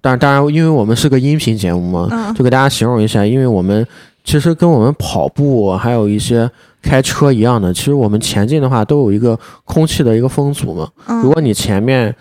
[0.00, 3.86] 当当然，因为我们是个音频节目嘛，嗯就给大家形容一下，因为我们
[4.24, 6.50] 其实跟我们跑步还有一些
[6.82, 10.88] 开车一样的，其实我们前进的话都有一个空气的一个风阻嘛。
[11.06, 12.14] 嗯，如果你前面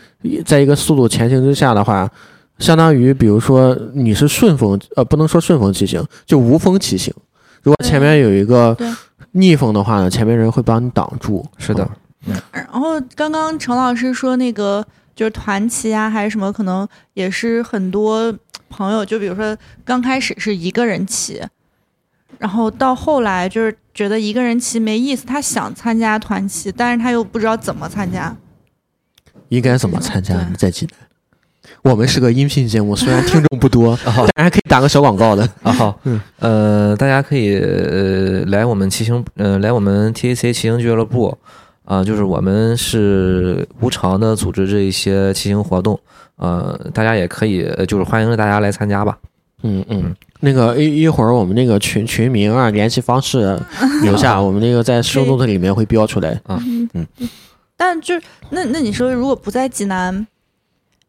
[0.45, 2.10] 在一个速度前行之下的话，
[2.60, 7.13] 相当于比如说你是顺风，呃，不能说顺风骑行，就无风骑行。
[7.62, 8.75] 如果前面有一个
[9.34, 11.45] 逆风的话呢，前面人会帮你挡住。
[11.58, 11.88] 是的，
[12.25, 14.86] 嗯然后刚刚程老师说那个
[15.17, 18.32] 就是团骑啊，还是什么，可能也是很多
[18.69, 21.41] 朋友，就比如说刚开始是一个人骑，
[22.38, 28.38] 然后到后来就是觉得一个人骑没意思，他想参加团骑，但是他又不知道怎么参加。
[29.49, 30.56] 应该怎么参加对？
[30.56, 33.97] 在济南，我们是个音频节目，虽然听众不多，
[34.36, 35.49] 但是可以打个小广告的。
[35.63, 41.36] 啊好，嗯呃，大家可以呃来我们骑行，呃来我们 TAC 骑行俱乐部，
[41.88, 45.97] 啊、就是我们是无偿的组织这一些骑行活动，
[46.36, 49.17] 呃，大家也可以，呃就是欢迎大家来参加吧。
[49.63, 53.58] 嗯嗯，那个一一会儿我们那个群群名啊、联系方式
[54.04, 56.39] 留下，我们那个在 show note 里面会标出来。
[56.50, 57.08] 嗯嗯
[57.78, 60.28] 但就是那那你说，如果不在济南，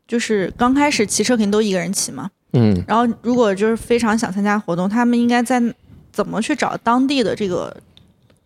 [0.06, 2.30] 就是刚开始骑车肯定都一个人骑嘛。
[2.52, 5.60] 嗯，然后如果就是非常想参加活动，他们应该在
[6.12, 7.76] 怎么去找当地的这个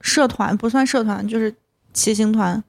[0.01, 0.57] 社团？
[0.57, 1.55] 不算社团，就是
[1.93, 2.63] 骑行团。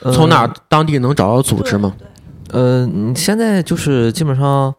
[0.00, 1.92] 呃从哪当地能找到组织吗？
[2.50, 4.72] 呃，你现在就是基本上，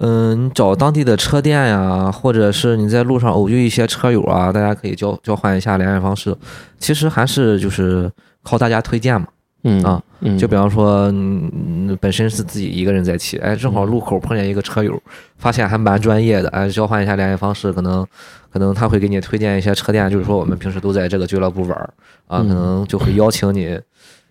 [0.00, 6.36] 嗯、你找当地的车店呀，或者是你在路上偶遇一些车友啊，大家可以交交换一下联系方式。
[6.78, 8.10] 其实还是就是
[8.42, 9.28] 靠大家推荐嘛。
[9.64, 15.00] 嗯啊，嗯，就比方说，嗯，本身是自己一个人在骑，哎，正好路口碰见一个车友，
[15.36, 18.06] 发现还蛮专业的，哎，交换一下联系方式，可能
[18.52, 21.90] 可能他会给你推荐一些车店，就是说我们平时都在这个俱乐部玩儿
[22.26, 23.78] 啊，嗯可能就会邀请你，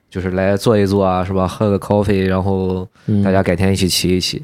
[0.10, 1.46] 就是来坐一坐啊，是吧？
[1.48, 4.44] 喝个 coffee，然后嗯大家改天一起骑一骑。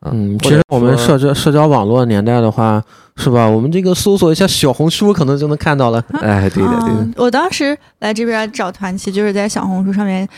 [0.00, 2.82] 啊嗯，其实我们社交社交网络年代的话，
[3.16, 3.48] 是吧？
[3.48, 6.04] 我们这个搜索一下小红书，可能就能看到了。
[6.20, 10.28] 哎，对的，对的，嗯我当时来这边找团骑，就是在小红书上面，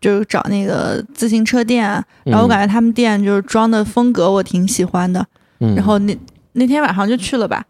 [0.00, 1.82] 就是找那个自行车店，
[2.24, 5.22] 然后我感觉他们店就是装的风格我挺喜欢的。
[5.60, 6.18] 嗯，然后那
[6.52, 7.62] 那天晚上就去了吧，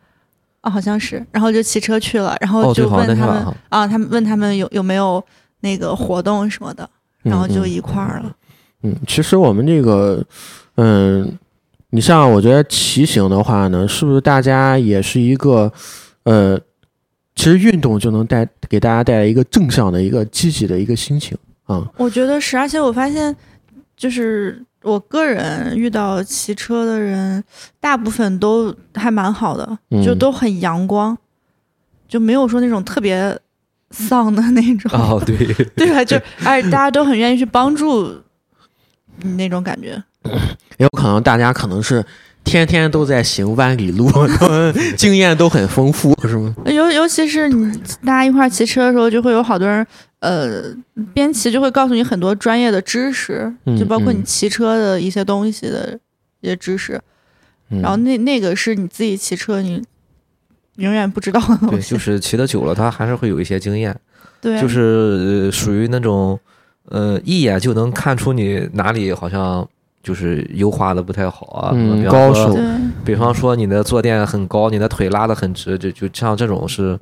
[0.62, 5.22] 啊，好像是，然后就骑车去了，然后就问他们、啊，他们问他们有有没有
[5.61, 6.88] 那个活动什么的，
[7.22, 8.35] 然后就嗯一块儿了。
[8.83, 10.25] 嗯，其实我们这个，
[10.77, 11.38] 嗯，
[11.90, 15.72] 你像我觉得骑行的话呢，是不是大家也是一个，
[16.25, 16.59] 呃，
[17.35, 21.88] 其实运动就能带给大家带来一个正向的一个积极的一个心情啊。
[21.96, 23.35] 我觉得是，而且我发现，
[23.96, 27.42] 就是我个人遇到骑车的人，
[27.81, 31.16] 大部分都还蛮好的，嗯就都很阳光，
[32.09, 33.38] 就没有说那种特别
[33.90, 35.37] 丧的那种，哦，对，
[35.77, 36.05] 对吧？
[36.05, 38.12] 就而 且大家都很愿意去帮助
[39.23, 40.03] 你那种感觉。
[40.79, 42.05] 也有可能大家可能是
[42.45, 44.09] 天天都在行万里路，
[44.97, 46.55] 经验都很丰富，是吗？
[46.66, 49.85] 尤尤其是你大家一块儿骑车的时候，就会有好多人，
[50.23, 50.63] 呃，
[51.13, 55.99] 边骑就会告诉你很多专业的知识，嗯就包括你嗯骑车的一些东西的
[56.41, 56.95] 一些知识。
[57.71, 59.83] 嗯然后那那个是你自己骑车你
[60.77, 61.91] 永远不知道的东对，西。
[61.91, 63.99] 就是骑的久了，他还是会有一些经验。
[64.41, 64.81] 对，就是
[65.49, 66.39] 呃属于那种，
[66.89, 69.69] 呃，一眼就能看出你哪里好像
[70.05, 71.71] 就是优化的不太好啊。
[71.75, 72.65] 嗯比方说高手对
[73.05, 76.97] 比方说你的坐垫很高，你的腿拉的很直，就就像这种是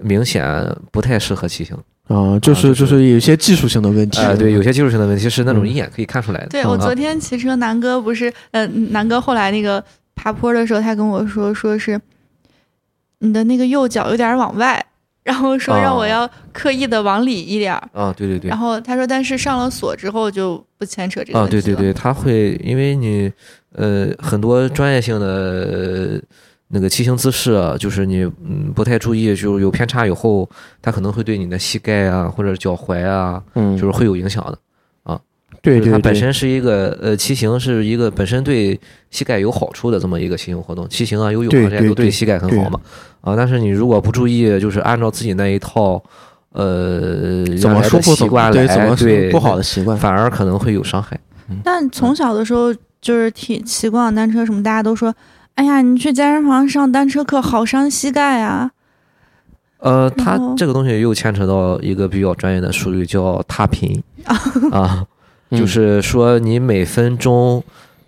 [0.00, 0.44] 明显
[0.90, 1.76] 不太适合骑行。
[2.08, 4.18] 啊，就是就就是是有一些技术性的问题。
[4.20, 6.48] 哎、对，有些技术性的问题是那种嗯一眼可以看出来的。
[6.48, 9.82] 对我啊昨天骑车，南哥不是，呃，南哥后来那个
[10.14, 12.00] 爬坡的时候，他跟我说，说是
[13.18, 14.84] 你的那个右脚有点往外，
[15.22, 17.88] 然后说让我哦要刻意的往里一点儿。
[17.92, 18.58] 啊，对对对然。
[18.58, 23.30] 后他说，但是上了锁之后就不牵扯这个啊，对对对，他会因为你
[23.74, 26.20] 呃很多专业性的呃
[26.68, 30.48] 那个骑行姿势啊，就是你嗯不太注意，就是有偏差以后，
[30.82, 34.58] 它可能会对你的膝盖啊或者脚踝啊，嗯，就是会有影响的。
[35.04, 35.18] 啊
[35.60, 38.78] 对对，它本身是一个呃骑行是一个本身对
[39.10, 42.78] 膝盖有好处的这么一个骑行活动，骑行啊游泳啊这些都对膝盖很好嘛。
[43.22, 46.02] 啊，但是你如果不注意，就是按照自己那一套
[46.52, 49.96] 呃怎么原来的舒服怎么习惯来，对怎么对不好的习惯。
[49.96, 51.18] 反而可能会有伤害。
[51.64, 55.12] 但从小的时候就是骑骑共享单车什么，大家都说，
[55.58, 58.70] 哎呀，你去健身房上单车课好伤膝盖啊。
[59.78, 64.00] 呃，它这个东西又牵扯到一个比较专业的术语，叫踏频
[64.70, 65.04] 啊，
[65.50, 67.60] 嗯就是说你每分钟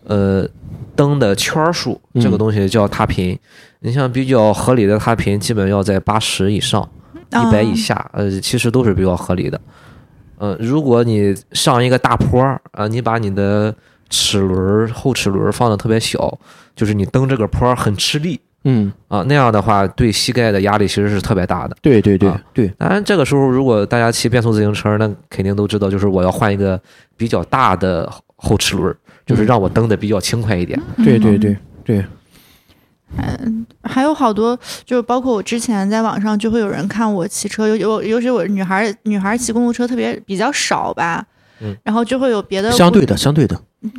[0.04, 0.46] 呃
[0.94, 3.36] 蹬的圈数，这个嗯东西叫踏频。
[3.80, 6.88] 你像比较合理的踏频，基本要在八十以上，
[7.30, 9.60] 一百以啊下，呃，其实都是比较合理的。
[10.38, 13.74] 呃，如果你上一个大坡儿啊、你把你的
[14.10, 16.38] 齿轮儿后齿轮儿放的特别小，
[16.76, 18.38] 就是你蹬这个坡儿很吃力。
[18.64, 21.74] 嗯，啊，那样的话对膝盖的压力其实是特别大的。
[21.80, 26.78] 对对对啊对，当然，这个时候如果大家骑变速自行车，那肯定都知道，就是我要换一个
[27.16, 30.78] 比较大的后齿轮儿，就是让我蹬的比较轻快一点。
[30.98, 32.04] 对对对对，
[33.16, 41.24] 嗯，还有好多，就是包括我之前在网上就会有人看我骑车，尤尤尤其我女孩儿女孩儿骑公路车特别比较少吧，
[41.60, 41.74] 嗯。
[41.82, 43.58] 然后就会有别的姑相对的，相对的，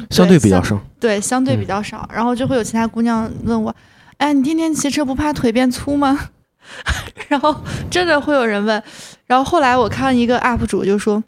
[0.09, 0.79] 相对比较少。
[0.99, 3.75] 对，相对比嗯较少，然后就会有其他姑娘问我，
[4.17, 6.29] 哎，你天天骑车不怕腿变粗吗？
[7.27, 7.55] 然后
[7.89, 8.83] 真的会有人问，
[9.25, 11.21] 然后后来我看一个 UP 主就说，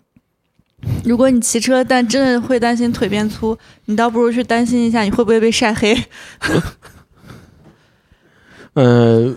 [1.04, 5.98] 如果你骑车但真的会担心腿变粗，你倒不如去担心一下你会不会被晒黑。
[8.76, 9.36] 呃，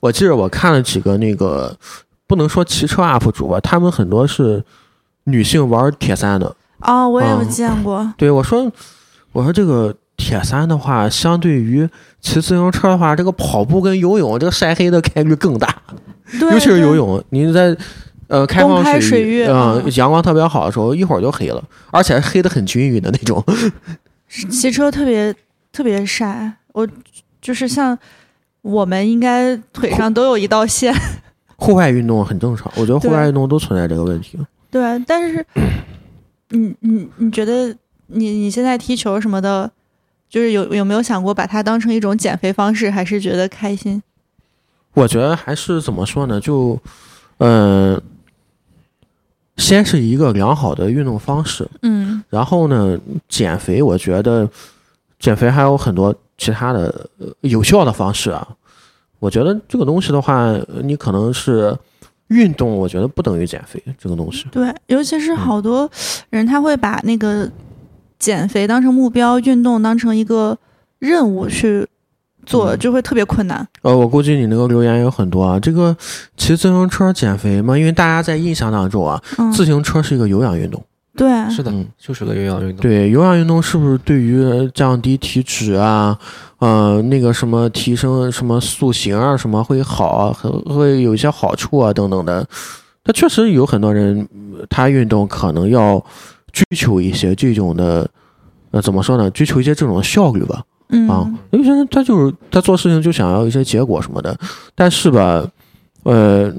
[0.00, 1.78] 我记得我看了几个那个，
[2.26, 4.64] 不能说骑车 UP 主吧，他们很多是
[5.24, 6.56] 女性玩铁三的。
[6.82, 8.70] 哦，我也有嗯见过，对我说，
[9.32, 11.88] 我说这个铁三的话，相对于
[12.20, 15.74] 骑自行车的话，这个跑步跟游泳，这个晒黑的概率更大，
[16.38, 17.76] 对，尤其是游泳，你在。
[18.28, 23.44] 呃，开公放开水域嗯、嗯阳光特别好的时候，一会儿就黑了，而且黑的很均匀的那种。
[24.26, 25.34] 骑车特别
[25.70, 26.88] 特别晒，我
[27.42, 27.98] 就是像
[28.62, 30.94] 我们应该腿上都有一道线。
[31.56, 34.38] 户外运动很正常，我觉得户外运动都存在这个问题。
[34.70, 35.44] 对，但是
[36.52, 37.74] 你你你觉得
[38.06, 39.70] 你你现在踢球什么的，
[40.28, 44.02] 就是有有没有想过把它当成一种减肥方式，还是觉得开心？
[44.94, 46.38] 我觉得还是怎么说呢？
[46.38, 46.78] 就，
[47.38, 48.00] 嗯、
[49.56, 52.98] 先是一个良好的运动方式，嗯然后呢，
[53.28, 54.48] 减肥，我觉得
[55.18, 58.46] 减肥还有很多其他的、呃有效的方式啊。
[59.18, 61.74] 我觉得这个东西的话，呃你可能是
[62.32, 64.46] 运动，我觉得不等于减肥这个东西。
[64.50, 65.88] 对，尤其是好多
[66.30, 67.50] 人他会把那个
[68.18, 70.56] 减肥当成目标，运动当成一个
[70.98, 71.86] 任务去
[72.46, 73.66] 做，嗯就会特别困难。
[73.82, 75.60] 呃，我估计你那个留言有很多啊。
[75.60, 75.96] 这个
[76.36, 80.82] 骑自行车减肥嘛，因为大家在印象当中啊，嗯，自行车是一个有氧运动。
[81.14, 82.76] 对，是的嗯，就是个有氧运动。
[82.78, 84.42] 对，有氧运动是不是对于
[84.74, 86.18] 降低体脂啊，
[86.58, 92.46] 呃，那个什么提升什么塑形啊，什么会好啊，会会有一些好处啊等等的。
[93.04, 94.26] 它确实有很多人，
[94.58, 96.02] 呃他运动可能要
[96.50, 98.08] 追求一些这种的，
[98.70, 99.30] 呃，怎么说呢？
[99.30, 100.62] 追求一些这种效率吧。
[100.88, 104.38] 嗯啊，有些人他就是他做事情就想要一些结果什么的，
[104.74, 105.44] 但是吧，
[106.04, 106.52] 呃，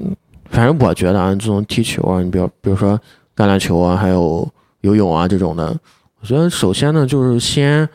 [0.50, 3.00] 反正我觉得啊，这种踢球啊，你比如比如说
[3.36, 4.48] 橄榄球啊，还有
[4.82, 5.76] 游泳啊这种的，
[6.20, 7.88] 我觉得首先呢，就是先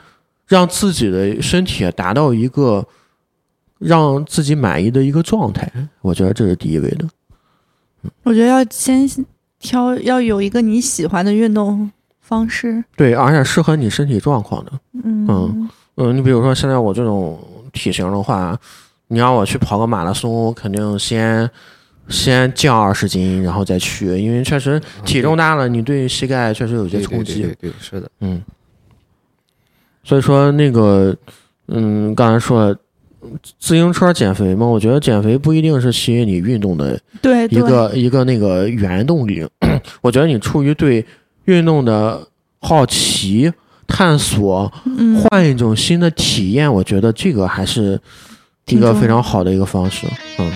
[0.47, 2.85] 让自己的身体达到一个
[3.77, 5.71] 让自己满意的一个状态，
[6.01, 7.05] 我觉得这是第一位的。
[8.23, 9.07] 我觉得要先
[9.59, 12.83] 挑，要有一个你喜欢的运动方式。
[12.95, 14.71] 对，而且适合你身体状况的。
[15.03, 17.39] 嗯嗯嗯，你比如说现在我这种
[17.73, 18.57] 体型的话，
[19.07, 21.49] 你让我去跑个马拉松，我肯定先
[22.09, 27.41] 先降二十斤，然后再去，因为确实体重大了，你对膝盖确实有些冲击。
[27.41, 28.09] 对对对对，是的。
[28.21, 28.43] 嗯，
[30.03, 31.15] 所以说那个，
[31.67, 32.75] 嗯，刚才说了。
[33.59, 39.45] 自行车减肥嘛，我觉得减肥不一定是吸引你运动的对对一个一个那个原动力。
[39.99, 41.05] 我觉得你出于对
[41.43, 42.25] 运动的
[42.61, 43.51] 好奇、
[43.85, 47.99] 探索，嗯换一种新的体验，我觉得这个还是
[48.67, 50.07] 一个非常好的一个方式。
[50.37, 50.49] 嗯，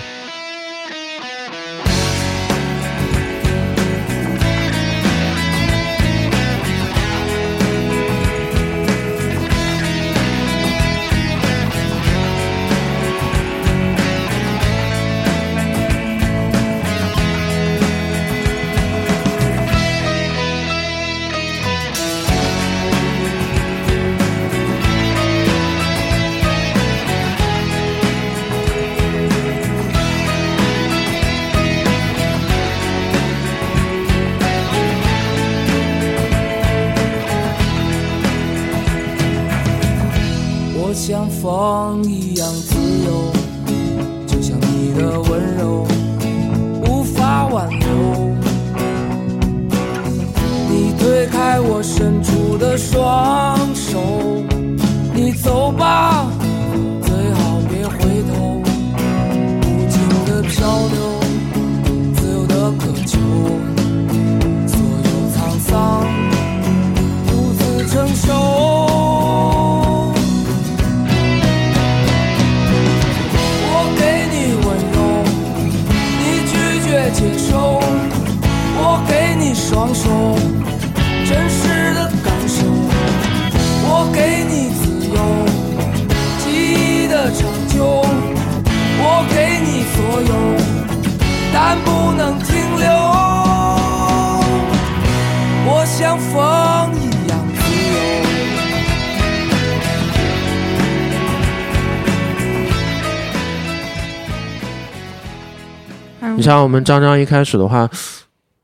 [106.44, 107.88] 像我们张张一开始的话，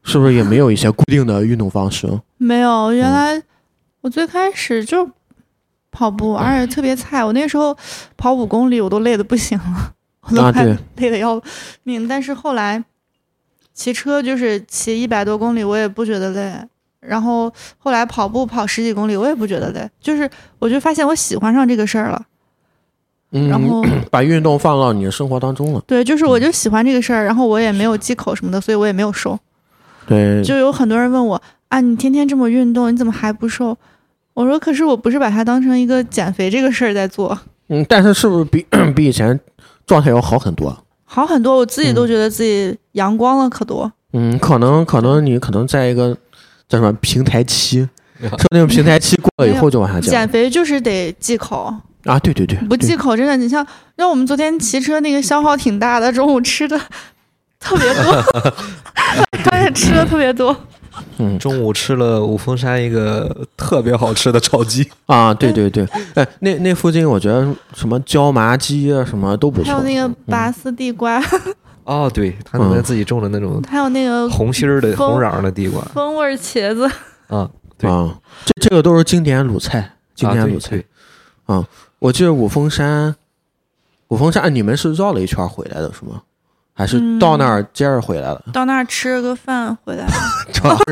[0.03, 2.07] 是不是也没有一些固定的运动方式？
[2.37, 3.43] 没有，原嗯来
[4.03, 5.09] 我最开始就
[5.91, 7.25] 跑步，而且特别菜。
[7.25, 7.75] 我那时候
[8.19, 10.63] 跑五公里，我都累的不行了，我都快
[10.97, 11.41] 累的要
[11.85, 12.07] 命。
[12.07, 12.85] 但是后来
[13.73, 16.53] 骑车就是骑一百多公里，我也不觉得累。
[17.01, 20.29] 然后后来跑步跑十几公里，我也不觉得累，就是
[20.59, 22.23] 我就发现我喜欢上这个事儿了。
[23.33, 25.83] 嗯，然后 把运动放到你的生活当中了。
[25.87, 29.39] 对，就是我就喜欢这个事儿，然后我也没有忌口什么的，所以我也没有瘦。
[30.07, 33.77] 对，就有很多人问我啊，你天天这么运动，你怎么还不瘦？
[34.35, 39.39] 我说，可是我不是把它当成一个减肥这个事儿在做，嗯，但是是不是比 比以前
[39.87, 40.77] 状态要好很多？
[41.05, 43.91] 好很多，我自己都嗯觉得自己阳光了可多。
[44.13, 46.17] 嗯，可能可能你可能在一个
[46.69, 47.87] 叫什么平台期，
[48.21, 51.73] 说那种平台期过了以后就往下降减肥就是得忌口，
[52.05, 56.79] 啊，对对对，对不忌口真的，你像让我们昨天骑车那个消耗挺大的，中午吃的
[57.59, 58.25] 特别多，
[59.45, 60.57] 当时吃的特别多。
[61.19, 71.23] 嗯中午吃了五峰山一个特别好吃的炒鸡，啊，对对对，哎，那那附近我觉得什么椒麻鸡啊什么都不错，还有那个拔丝地瓜，
[71.85, 76.91] 哦，对他那边自己种的那种还有那个红心儿的、风红瓤儿的地瓜风味儿茄子。
[77.29, 77.49] 啊，
[77.79, 80.71] 对啊，这这个都是经典鲁菜，经典鲁菜。
[80.71, 80.85] 对，
[82.01, 83.15] 我记得五峰山，
[84.09, 86.23] 五峰山你们是绕了一圈回来的是吗？
[86.73, 88.43] 还是嗯到那儿接着回来了？
[88.53, 90.13] 到那儿吃了个饭回来了，
[90.53, 90.85] 主要是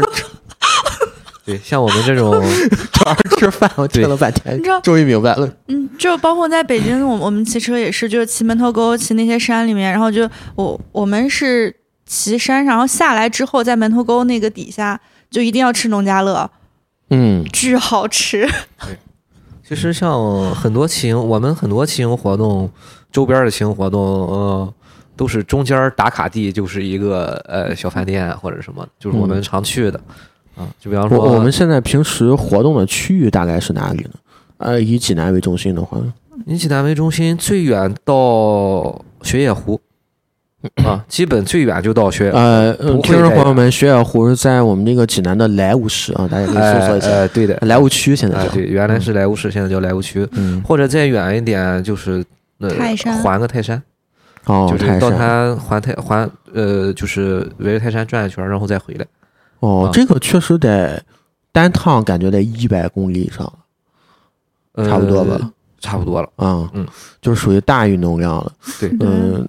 [1.46, 2.30] 对，像我们这种
[2.92, 5.50] 主要是吃饭，我听了半天你知道，终于明白了。
[5.68, 15.00] 嗯，就包括在北京，我我们骑车也是，就是骑门头沟，骑那些山里面，然后就我我们是骑山上，然后下来之后，在门头沟那个底下，
[15.30, 16.50] 就一定要吃农家乐，
[17.08, 18.46] 嗯巨好吃。
[19.68, 22.70] 其实像很多骑行，我们很多骑行活动，
[23.12, 24.74] 周边的骑行活动，呃，
[25.14, 30.00] 都是中间打卡地就是一个呃小饭店或者什么，就是我们常去的
[30.56, 30.66] 啊。
[30.80, 34.12] 就比方说，我我们现在平时活动的区域大概是哪里呢？
[34.56, 35.98] 呃，以济南为中心的话，
[36.46, 39.78] 以济南为中心，最远到雪野湖
[40.84, 42.30] 啊，基本最远就到雪野。
[42.32, 47.06] 呃，听众朋友们，雪野湖是在我们这个济南的莱芜市啊，大家可以搜索一下。
[47.08, 52.24] 哎哎对的，莱芜区现在对，原来是莱芜市，现在叫莱芜区，嗯，或者再远一点就是
[52.58, 53.80] 呃泰山环个泰山，
[54.46, 59.04] 哦，就是到泰山，它环泰环呃就是围着泰山转一圈，然后再回来。
[59.04, 59.06] 啊，
[59.60, 61.00] 哦这个确实得
[61.52, 63.52] 单趟感觉得一百公里以上，
[64.72, 65.52] 呃差不多吧？
[65.78, 66.28] 差不多了。
[66.34, 66.84] 啊，嗯，
[67.22, 68.52] 就是属于大运动量了。
[68.80, 69.46] 对，嗯，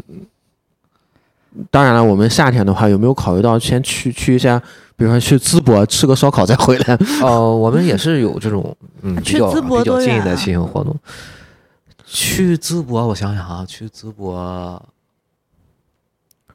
[1.72, 4.60] 当然了，我们夏天的话，有没有考虑到先去去一下，
[4.96, 6.98] 比如说去淄博吃个烧烤再回来？
[7.22, 10.96] 哦，我们也是有这种嗯 比较去淄博比较多远啊近的骑行活动。
[12.06, 14.82] 去淄博，我想想啊，去淄博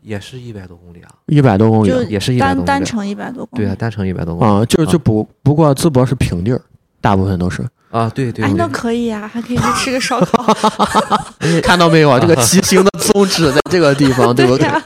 [0.03, 2.67] 也是一百多公里啊，一百多公里也是一百多公里。
[2.67, 3.65] 单单程一百多公里。
[3.65, 6.61] 对啊，单程一百多公里啊，就就不不过淄博是平地儿，
[7.01, 7.65] 大部分都是。
[7.95, 10.45] 啊，对对哎，那对，可以呀、还可以去吃个烧烤。
[11.63, 12.19] 看到没有啊？
[12.21, 14.67] 这个骑行的宗旨在这个地方， 对不对？
[14.67, 14.83] 呀、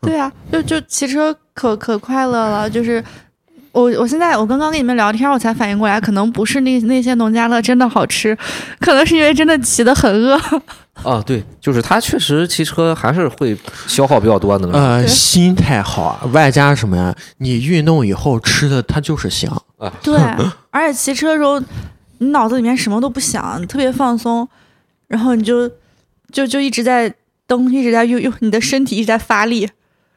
[0.00, 3.02] 对呀、就就骑车可可快乐了，就是。
[3.72, 8.36] 我我现在我刚刚跟你们聊天，我才反应过来，可能不是那那些农家乐真的好吃，
[8.80, 10.38] 可能是因为真的骑的很饿。
[11.02, 14.78] 啊，对，就是他确实骑车还是会消耗比较多的那种。
[14.78, 17.14] 呃，心态好啊，外加什么呀？
[17.38, 19.90] 你运动以后吃的它就是香啊。
[20.02, 20.20] 对，
[20.72, 21.60] 而且骑车的时候，
[22.18, 24.48] 你脑子里面什么都不想，你特别放松，
[25.06, 25.70] 然后你就
[26.32, 27.14] 就就一直在
[27.46, 29.68] 蹬，一直在用用你的身体一直在发力。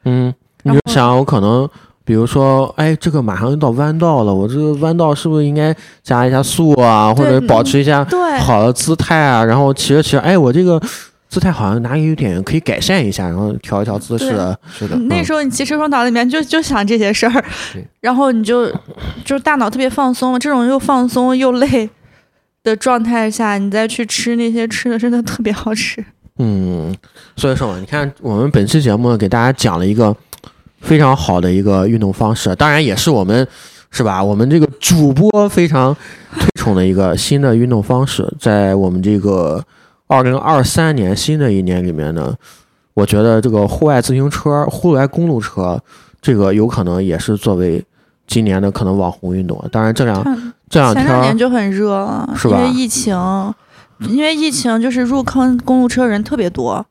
[0.04, 1.68] 嗯，你就想，我可能，
[2.04, 9.44] 比如说，哎，这个马上就到弯道了，我这个弯道是不是应该加一下速啊，或者保持一下对，好的姿态啊？
[9.44, 10.80] 然后骑着骑着，哎，我这个
[11.28, 14.56] 姿态好像哪里有点可以改善一下，然后调一调姿势啊。
[14.72, 17.44] 是的，那时候你骑车时候脑子里面就就想这些事儿，
[18.00, 18.72] 然后你就
[19.24, 21.88] 就大脑特别放松，这种又放松又累
[22.62, 26.04] 的状态下，你再去吃那些吃的真的特别好吃。
[26.38, 26.94] 嗯，
[27.36, 30.14] 所以说嘛，你看我们本期节目给大家讲了一个
[30.80, 33.46] 非常好的一个运动方式，当然也是我们
[33.90, 34.22] 是吧？
[34.22, 35.96] 我们这个主播非常
[36.38, 39.64] 推崇的一个新的运动方式，在我们这个
[40.06, 42.34] 二零二三年新的一年里面呢，
[42.94, 45.80] 我觉得这个户外自行车、户外公路车，
[46.20, 47.84] 这个有可能也是作为
[48.26, 49.62] 今年的可能网红运动。
[49.70, 50.22] 当然这两
[50.68, 53.16] 这两天儿前两年就很热了，是吧因为疫情，
[54.00, 56.84] 因为疫情就是入坑公路车人特别多，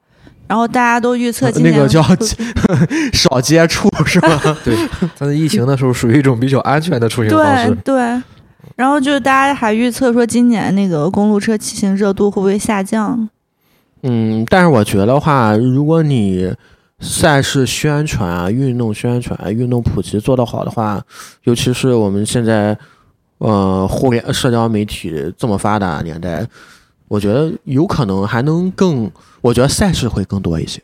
[0.47, 2.15] 然后大家都预测今年那个叫会
[3.13, 4.39] 少接触是吧？
[4.63, 4.77] 对，
[5.17, 7.75] 但是疫情的时候属于一种比较安全的出行方对式。
[7.83, 8.21] 对，
[8.75, 13.29] 然后就是大家还预测说今年那个公路车骑行热度会不会下降？
[14.03, 16.53] 嗯，但是我觉得话，如果你
[16.99, 21.01] 赛事宣传啊、运动宣传、啊、运动普及做得好的话，
[21.43, 22.77] 尤其是我们现在
[23.39, 26.45] 呃互联社交媒体这么发达的年代，
[27.07, 29.09] 我觉得有可能还能更，
[29.41, 30.81] 我觉得赛事会更多一些。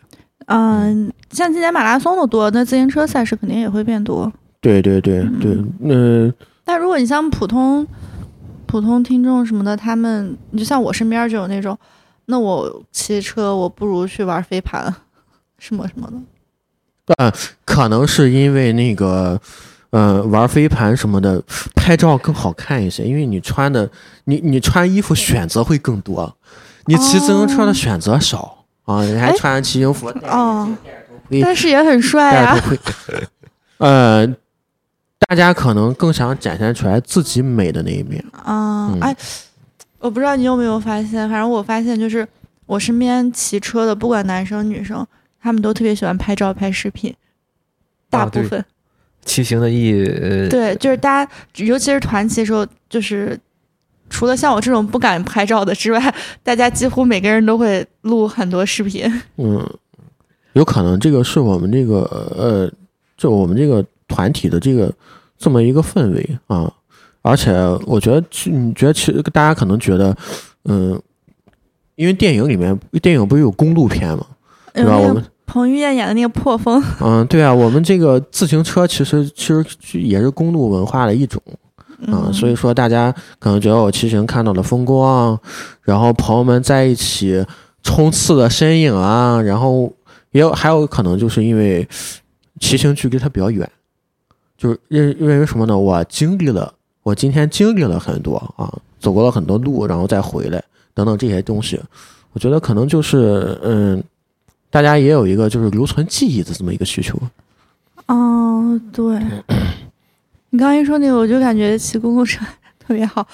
[0.47, 4.31] 嗯，像今年马拉松的多，那自行车赛事肯定也会变多。
[4.59, 6.33] 对对对对，嗯，
[6.71, 7.85] 但如果你像普通
[8.65, 11.77] 普通听众什么的，他们你就像我身边就有那种，
[12.27, 14.93] 那我骑车我不如去玩飞盘，
[15.59, 17.13] 什么什么的。
[17.17, 17.29] 呃，
[17.65, 19.37] 可能是因为那个，
[19.89, 21.43] 呃，玩飞盘什么的，
[21.75, 23.89] 拍照更好看一些，因为你穿的，
[24.23, 26.33] 你你穿衣服选择会更多，
[26.85, 30.73] 你骑自行车的选择少、啊，你还哎穿骑行服，哦，
[31.41, 32.61] 但是也很帅啊戴着。
[32.61, 33.27] 头盔，
[33.79, 34.25] 呃，
[35.27, 38.23] 大家可能更想展现出来自己美的那一面。
[38.31, 39.15] 啊、嗯哎，
[39.99, 42.27] 我不知道你有没有发现，反正我发现就是
[42.65, 45.05] 我身边骑车的，不管男生女生，
[45.41, 47.13] 他们都特别喜欢拍照拍视频，
[48.09, 48.63] 大部分、
[49.23, 53.39] 骑行的意义，呃，对，就是大家，尤其是团骑的时候，就是
[54.09, 56.13] 除了像我这种不敢拍照的之外，
[56.43, 59.05] 大家几乎每个人都会录很多视频。
[59.37, 59.65] 嗯，
[60.53, 62.01] 有可能这个是我们这个
[62.35, 62.69] 呃，
[63.15, 64.91] 就我们这个团体的这个
[65.37, 66.71] 这么一个氛围啊。
[67.21, 67.53] 而且
[67.85, 70.15] 我觉得其，你觉得其实大家可能觉得，
[70.65, 70.99] 嗯，
[71.95, 74.25] 因为电影里面电影不是有公路片嘛，
[74.73, 74.97] 对吧？
[74.97, 79.63] 我们彭于晏演的那个破风， 嗯，对啊，我们这个自行车其实其实
[80.01, 81.41] 也是公路文化的一种。
[82.07, 85.39] 啊，嗯，所以说大家可能觉得我骑行看到了风光，
[85.83, 87.45] 然后朋友们在一起
[87.83, 89.93] 冲刺的身影啊，然后
[90.31, 91.87] 也有还有可能就是因为
[92.59, 93.69] 骑行距离它比较远，
[94.61, 95.75] 就是因因为什么呢？
[95.75, 101.81] 我经历了，我今天经历了很多啊，走过了很多路，然后再回来等等这些东西，
[102.33, 104.03] 我觉得可能就是嗯，
[104.69, 107.17] 大家也有一个就是留存记忆的这么一个需求。
[108.05, 109.19] 哦，对，
[110.51, 112.45] 你刚一说那个，我就感觉骑公共车
[112.77, 113.27] 特别好，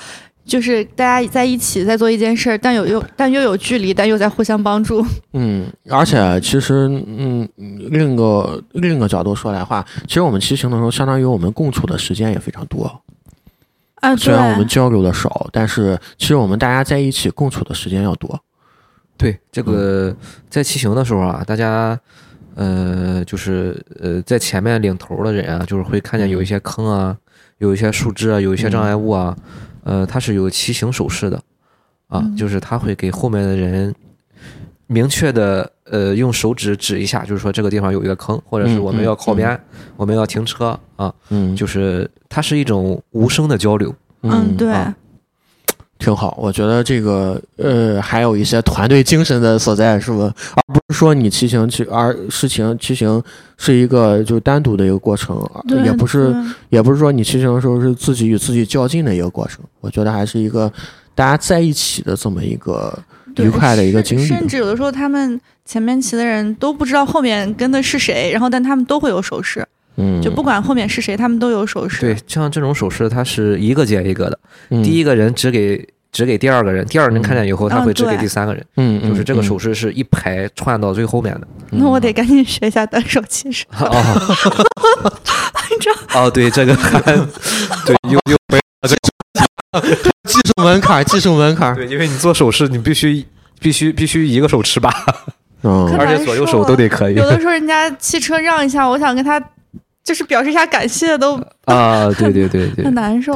[0.47, 5.05] 就是大家在一起在做一件事儿，但有又但又有距离，但又在互相帮助。
[5.33, 13.01] 嗯，而且其实，嗯，另一个另一个角度说来话，其实我们骑行的时候，相当于我们共处的时间也非常多。
[13.95, 18.39] 啊，虽然我们，交流的少，但是其实我们大家在一起共处的时间要多。
[19.17, 20.15] 对这个
[20.49, 21.99] 在骑行的时候啊，大家
[22.53, 27.17] 呃就是呃在前面领头的人啊，就是会看见有一些坑啊，
[27.57, 29.35] 有一些树枝啊，有一些障碍物啊，
[29.87, 31.37] 呃，它是有骑行手势的
[32.07, 32.35] 啊，嗯。
[32.35, 33.95] 就是他会给后面的人
[34.87, 39.59] 明确的呃用手指指一下，就是说这个地方有一个坑，或者是嗯我们要靠嗯边，
[39.95, 43.93] 我们要停车啊，嗯，就是它是一种无声的交流。
[44.23, 44.93] 嗯，对，啊
[45.99, 46.37] 挺好。
[46.39, 50.23] 我觉得这个呃，还有一些团队精神的所在，是不？
[50.23, 53.21] 而不是说你骑行去，而事情骑行
[53.57, 55.37] 是一个就单独的一个过程，
[55.85, 56.35] 也不是
[56.69, 59.63] 也不是说你骑行的时候是自己与自己较劲的一个过程。
[59.81, 60.71] 我觉得还是一个
[61.15, 62.97] 大家在一起的这么一个
[63.37, 69.67] 愉快的一个经历甚甚至有的时候，他们前面骑的人都不知道后面跟的是谁，然后但他们都会有手势，
[69.97, 72.01] 嗯，就不管后面是谁，他们都有手势。
[72.01, 74.39] 对，像这种手势，它是一个接一个的，
[74.69, 74.81] 嗯。
[74.83, 81.47] 第一个人只给只给第二个人，第二个人看见以后，他嗯会只给第三个人，嗯，嗯就是这个手嗯势是一排串到最后面的。
[81.71, 83.65] 那我得赶紧学一下单手骑士。
[83.77, 83.91] 哦，
[85.69, 87.01] 你知道，哦，对，这个还
[87.85, 88.37] 对，有有
[90.25, 93.25] 技术门槛，技术门槛，对，因为你做手势，你必须
[93.59, 94.89] 必须必须一个手持把，
[95.63, 97.15] 嗯可而且左右手都得可以。
[97.15, 99.39] 有的时候人家汽车让一下，我想跟他
[100.07, 101.35] 就是表示一下感谢都
[101.65, 103.33] 啊，对对对对很，难受。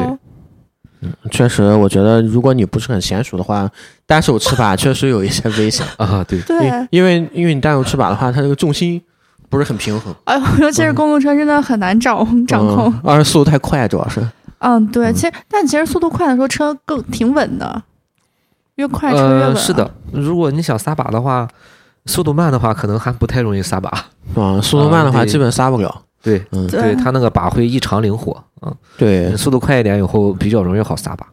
[1.01, 3.69] 嗯确实，我觉得如果你不是很娴熟的话，
[4.05, 5.86] 单手持把确实有一些危险。
[5.97, 9.01] 啊，对，对，因因为因为你单手持把的话，它这个重心
[9.49, 12.86] 不是很平衡，哎呦，尤其是公路车真的很难掌掌控。
[12.86, 14.26] 嗯，而且速度太快，主要是。
[14.59, 17.84] 嗯，对，嗯其实但其实速度快的时候车更挺稳的，
[18.76, 21.45] 越快车越稳、呃，是的，，如果你想撒把的话，
[22.05, 23.89] 速度慢的话，可能还不太容易撒把。
[24.36, 26.03] 啊，速度慢的话，基本撒不了。
[26.22, 31.28] 对，嗯，对对，它那个把会异常灵活嗯，对，速度快一点以后比较容易好撒把。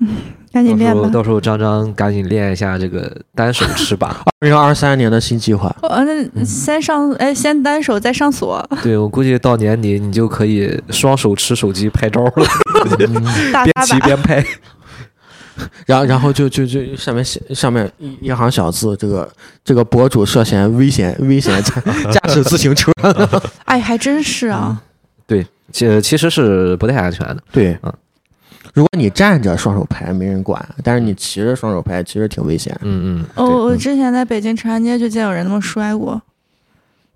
[0.52, 1.10] 赶紧到时候练吧。
[1.12, 4.08] 到时候张张赶紧练一下这个单手持把。
[4.40, 12.32] 二零二三年的新计划，哦，那先上哎，先单手再上锁，对我估计到年底你就可以双手持手机拍照了，
[12.96, 13.08] 边。
[13.84, 14.44] 骑边拍。
[15.86, 19.30] 然后然后就就就上面写上面一一行小字，这个
[19.64, 21.82] 这个博主涉嫌危险危险驾
[22.12, 22.92] 驾驶自行车。
[23.64, 24.82] 哎，还真是啊。
[25.26, 27.38] 对，其其实是不太安全的。
[27.52, 27.92] 对嗯，
[28.74, 32.76] 如果你站着双手拍没人管，但是你骑着双手拍其实挺危险。
[32.82, 36.20] 嗯嗯哦，嗯，我之前在北京长安街就见有人那么摔过，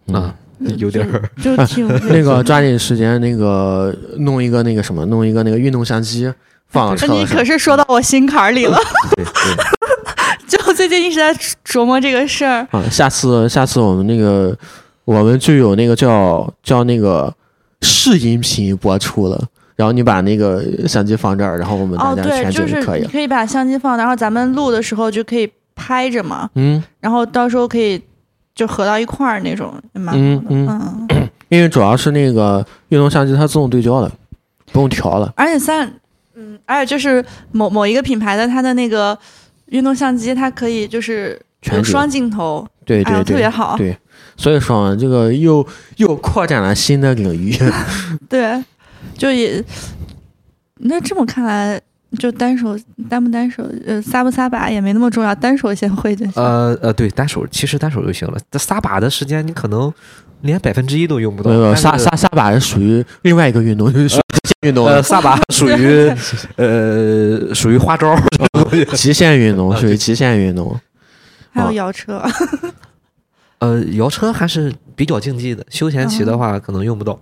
[0.07, 0.34] 对啊，
[0.78, 6.32] 有点儿，就挺 那个抓紧时间，那个弄一个那个什么，弄一个那个运动相机
[6.75, 7.45] 放到车上你可。
[7.45, 8.77] 是说到我心坎儿里了，
[9.16, 12.66] 对对， 就最近一直在琢磨这个事儿。
[12.70, 14.57] 啊，下次下次我们那个
[15.05, 17.33] 我们就有那个叫叫那个
[17.81, 19.41] 试音频播出了，
[19.77, 23.07] 然后你把那个相机放这儿，然后我们大哦，家对，全就是景可以了。
[23.07, 28.01] 你可以把相机放，然后咱们录的时候就可以拍着嘛，嗯，然后到时候可以
[28.55, 30.27] 就合到一块儿那种，也蛮好的。
[30.27, 34.11] 嗯嗯嗯，因为主要是那个运动相机它自动对焦的，
[34.72, 35.33] 不用调了。
[35.37, 35.93] 而且三，
[36.35, 39.18] 嗯，而且就是某某一个品牌的它的那个
[39.66, 43.76] 运动相机，它可以就是全双镜头，对对对，特别好。
[43.76, 43.97] 对
[44.37, 45.66] 所以说这个又
[45.97, 47.57] 又扩展了新的领域。
[48.28, 48.62] 对，
[49.16, 49.64] 就也
[50.78, 51.80] 那这么看来，
[52.17, 56.33] 就单手单不单手，呃，撒不撒把也没那么重要，单手先会就行。
[56.37, 58.39] 呃呃，对，单手其实单手就行了。
[58.51, 59.93] 这撒把的时间你可能
[60.43, 61.57] 连百分之一都用不到没。
[61.57, 66.12] 有撒撒撒把是属于另外一个运动，就是属于极限运动呃，撒把 属于
[66.57, 68.23] 呃属于花招儿，
[68.95, 70.79] 极限运动，属于极限运动。
[71.53, 72.21] 还有哦摇车，
[73.59, 77.19] 呃，摇车还是比较竞技的，休闲骑的话可能用不到。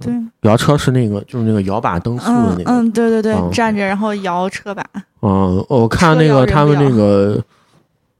[0.00, 2.70] 对，摇车是那个，就是那个摇把蹬速的那个。
[2.70, 4.84] 嗯嗯，对对对，嗯站着然后摇车把，
[5.22, 7.42] 嗯，我看那个他们那个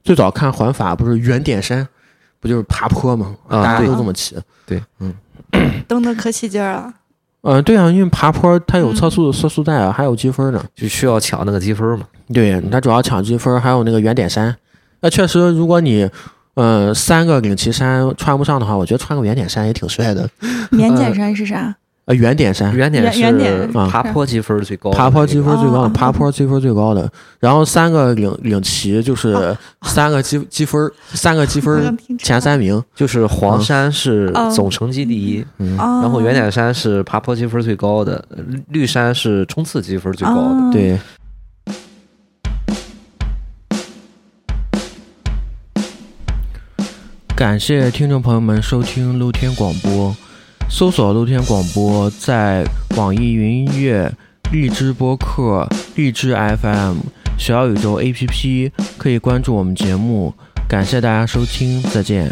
[0.03, 1.87] 最早看环法不是圆点山，
[2.39, 3.35] 不就是爬坡吗？
[3.47, 4.35] 啊大家都这么骑。
[4.65, 5.13] 对，嗯
[5.87, 6.93] 蹬的可起劲儿了。
[7.41, 10.61] 嗯，对啊，因为爬坡它有嗯测速的测速带啊，还有积分呢。
[10.75, 12.05] 就需要抢那个积分嘛。
[12.33, 14.53] 对，它主要抢积分，还有那个圆点山。
[14.99, 16.09] 那确实，如果你
[16.59, 20.29] 嗯三个领旗衫穿不上的话，我觉得穿个圆点衫也挺帅的。
[20.71, 21.75] 圆点衫是啥？
[22.05, 27.07] 呃，圆点衫，圆点是爬坡积分最高的，爬坡积分最高爬坡积分最高的。
[27.39, 32.83] 然后三个领领旗就是三个积积分，三个积分前三名。
[32.95, 35.45] 就是黄山是嗯总成绩第一，
[35.77, 40.39] 然后圆点山是爬坡积分最高的，绿绿山是冲刺积分最高的。
[40.39, 40.97] 哦，对。
[47.39, 50.13] 感谢听众朋友们收听露天广播，
[50.69, 52.65] 搜索露天广播在
[52.97, 54.11] 网易云音乐、
[54.51, 55.65] 荔枝播客、
[55.95, 56.97] 荔枝 FM、
[57.37, 60.33] 小宇宙 APP 可以关注我们节目。
[60.67, 62.29] 感谢大家收听，再见。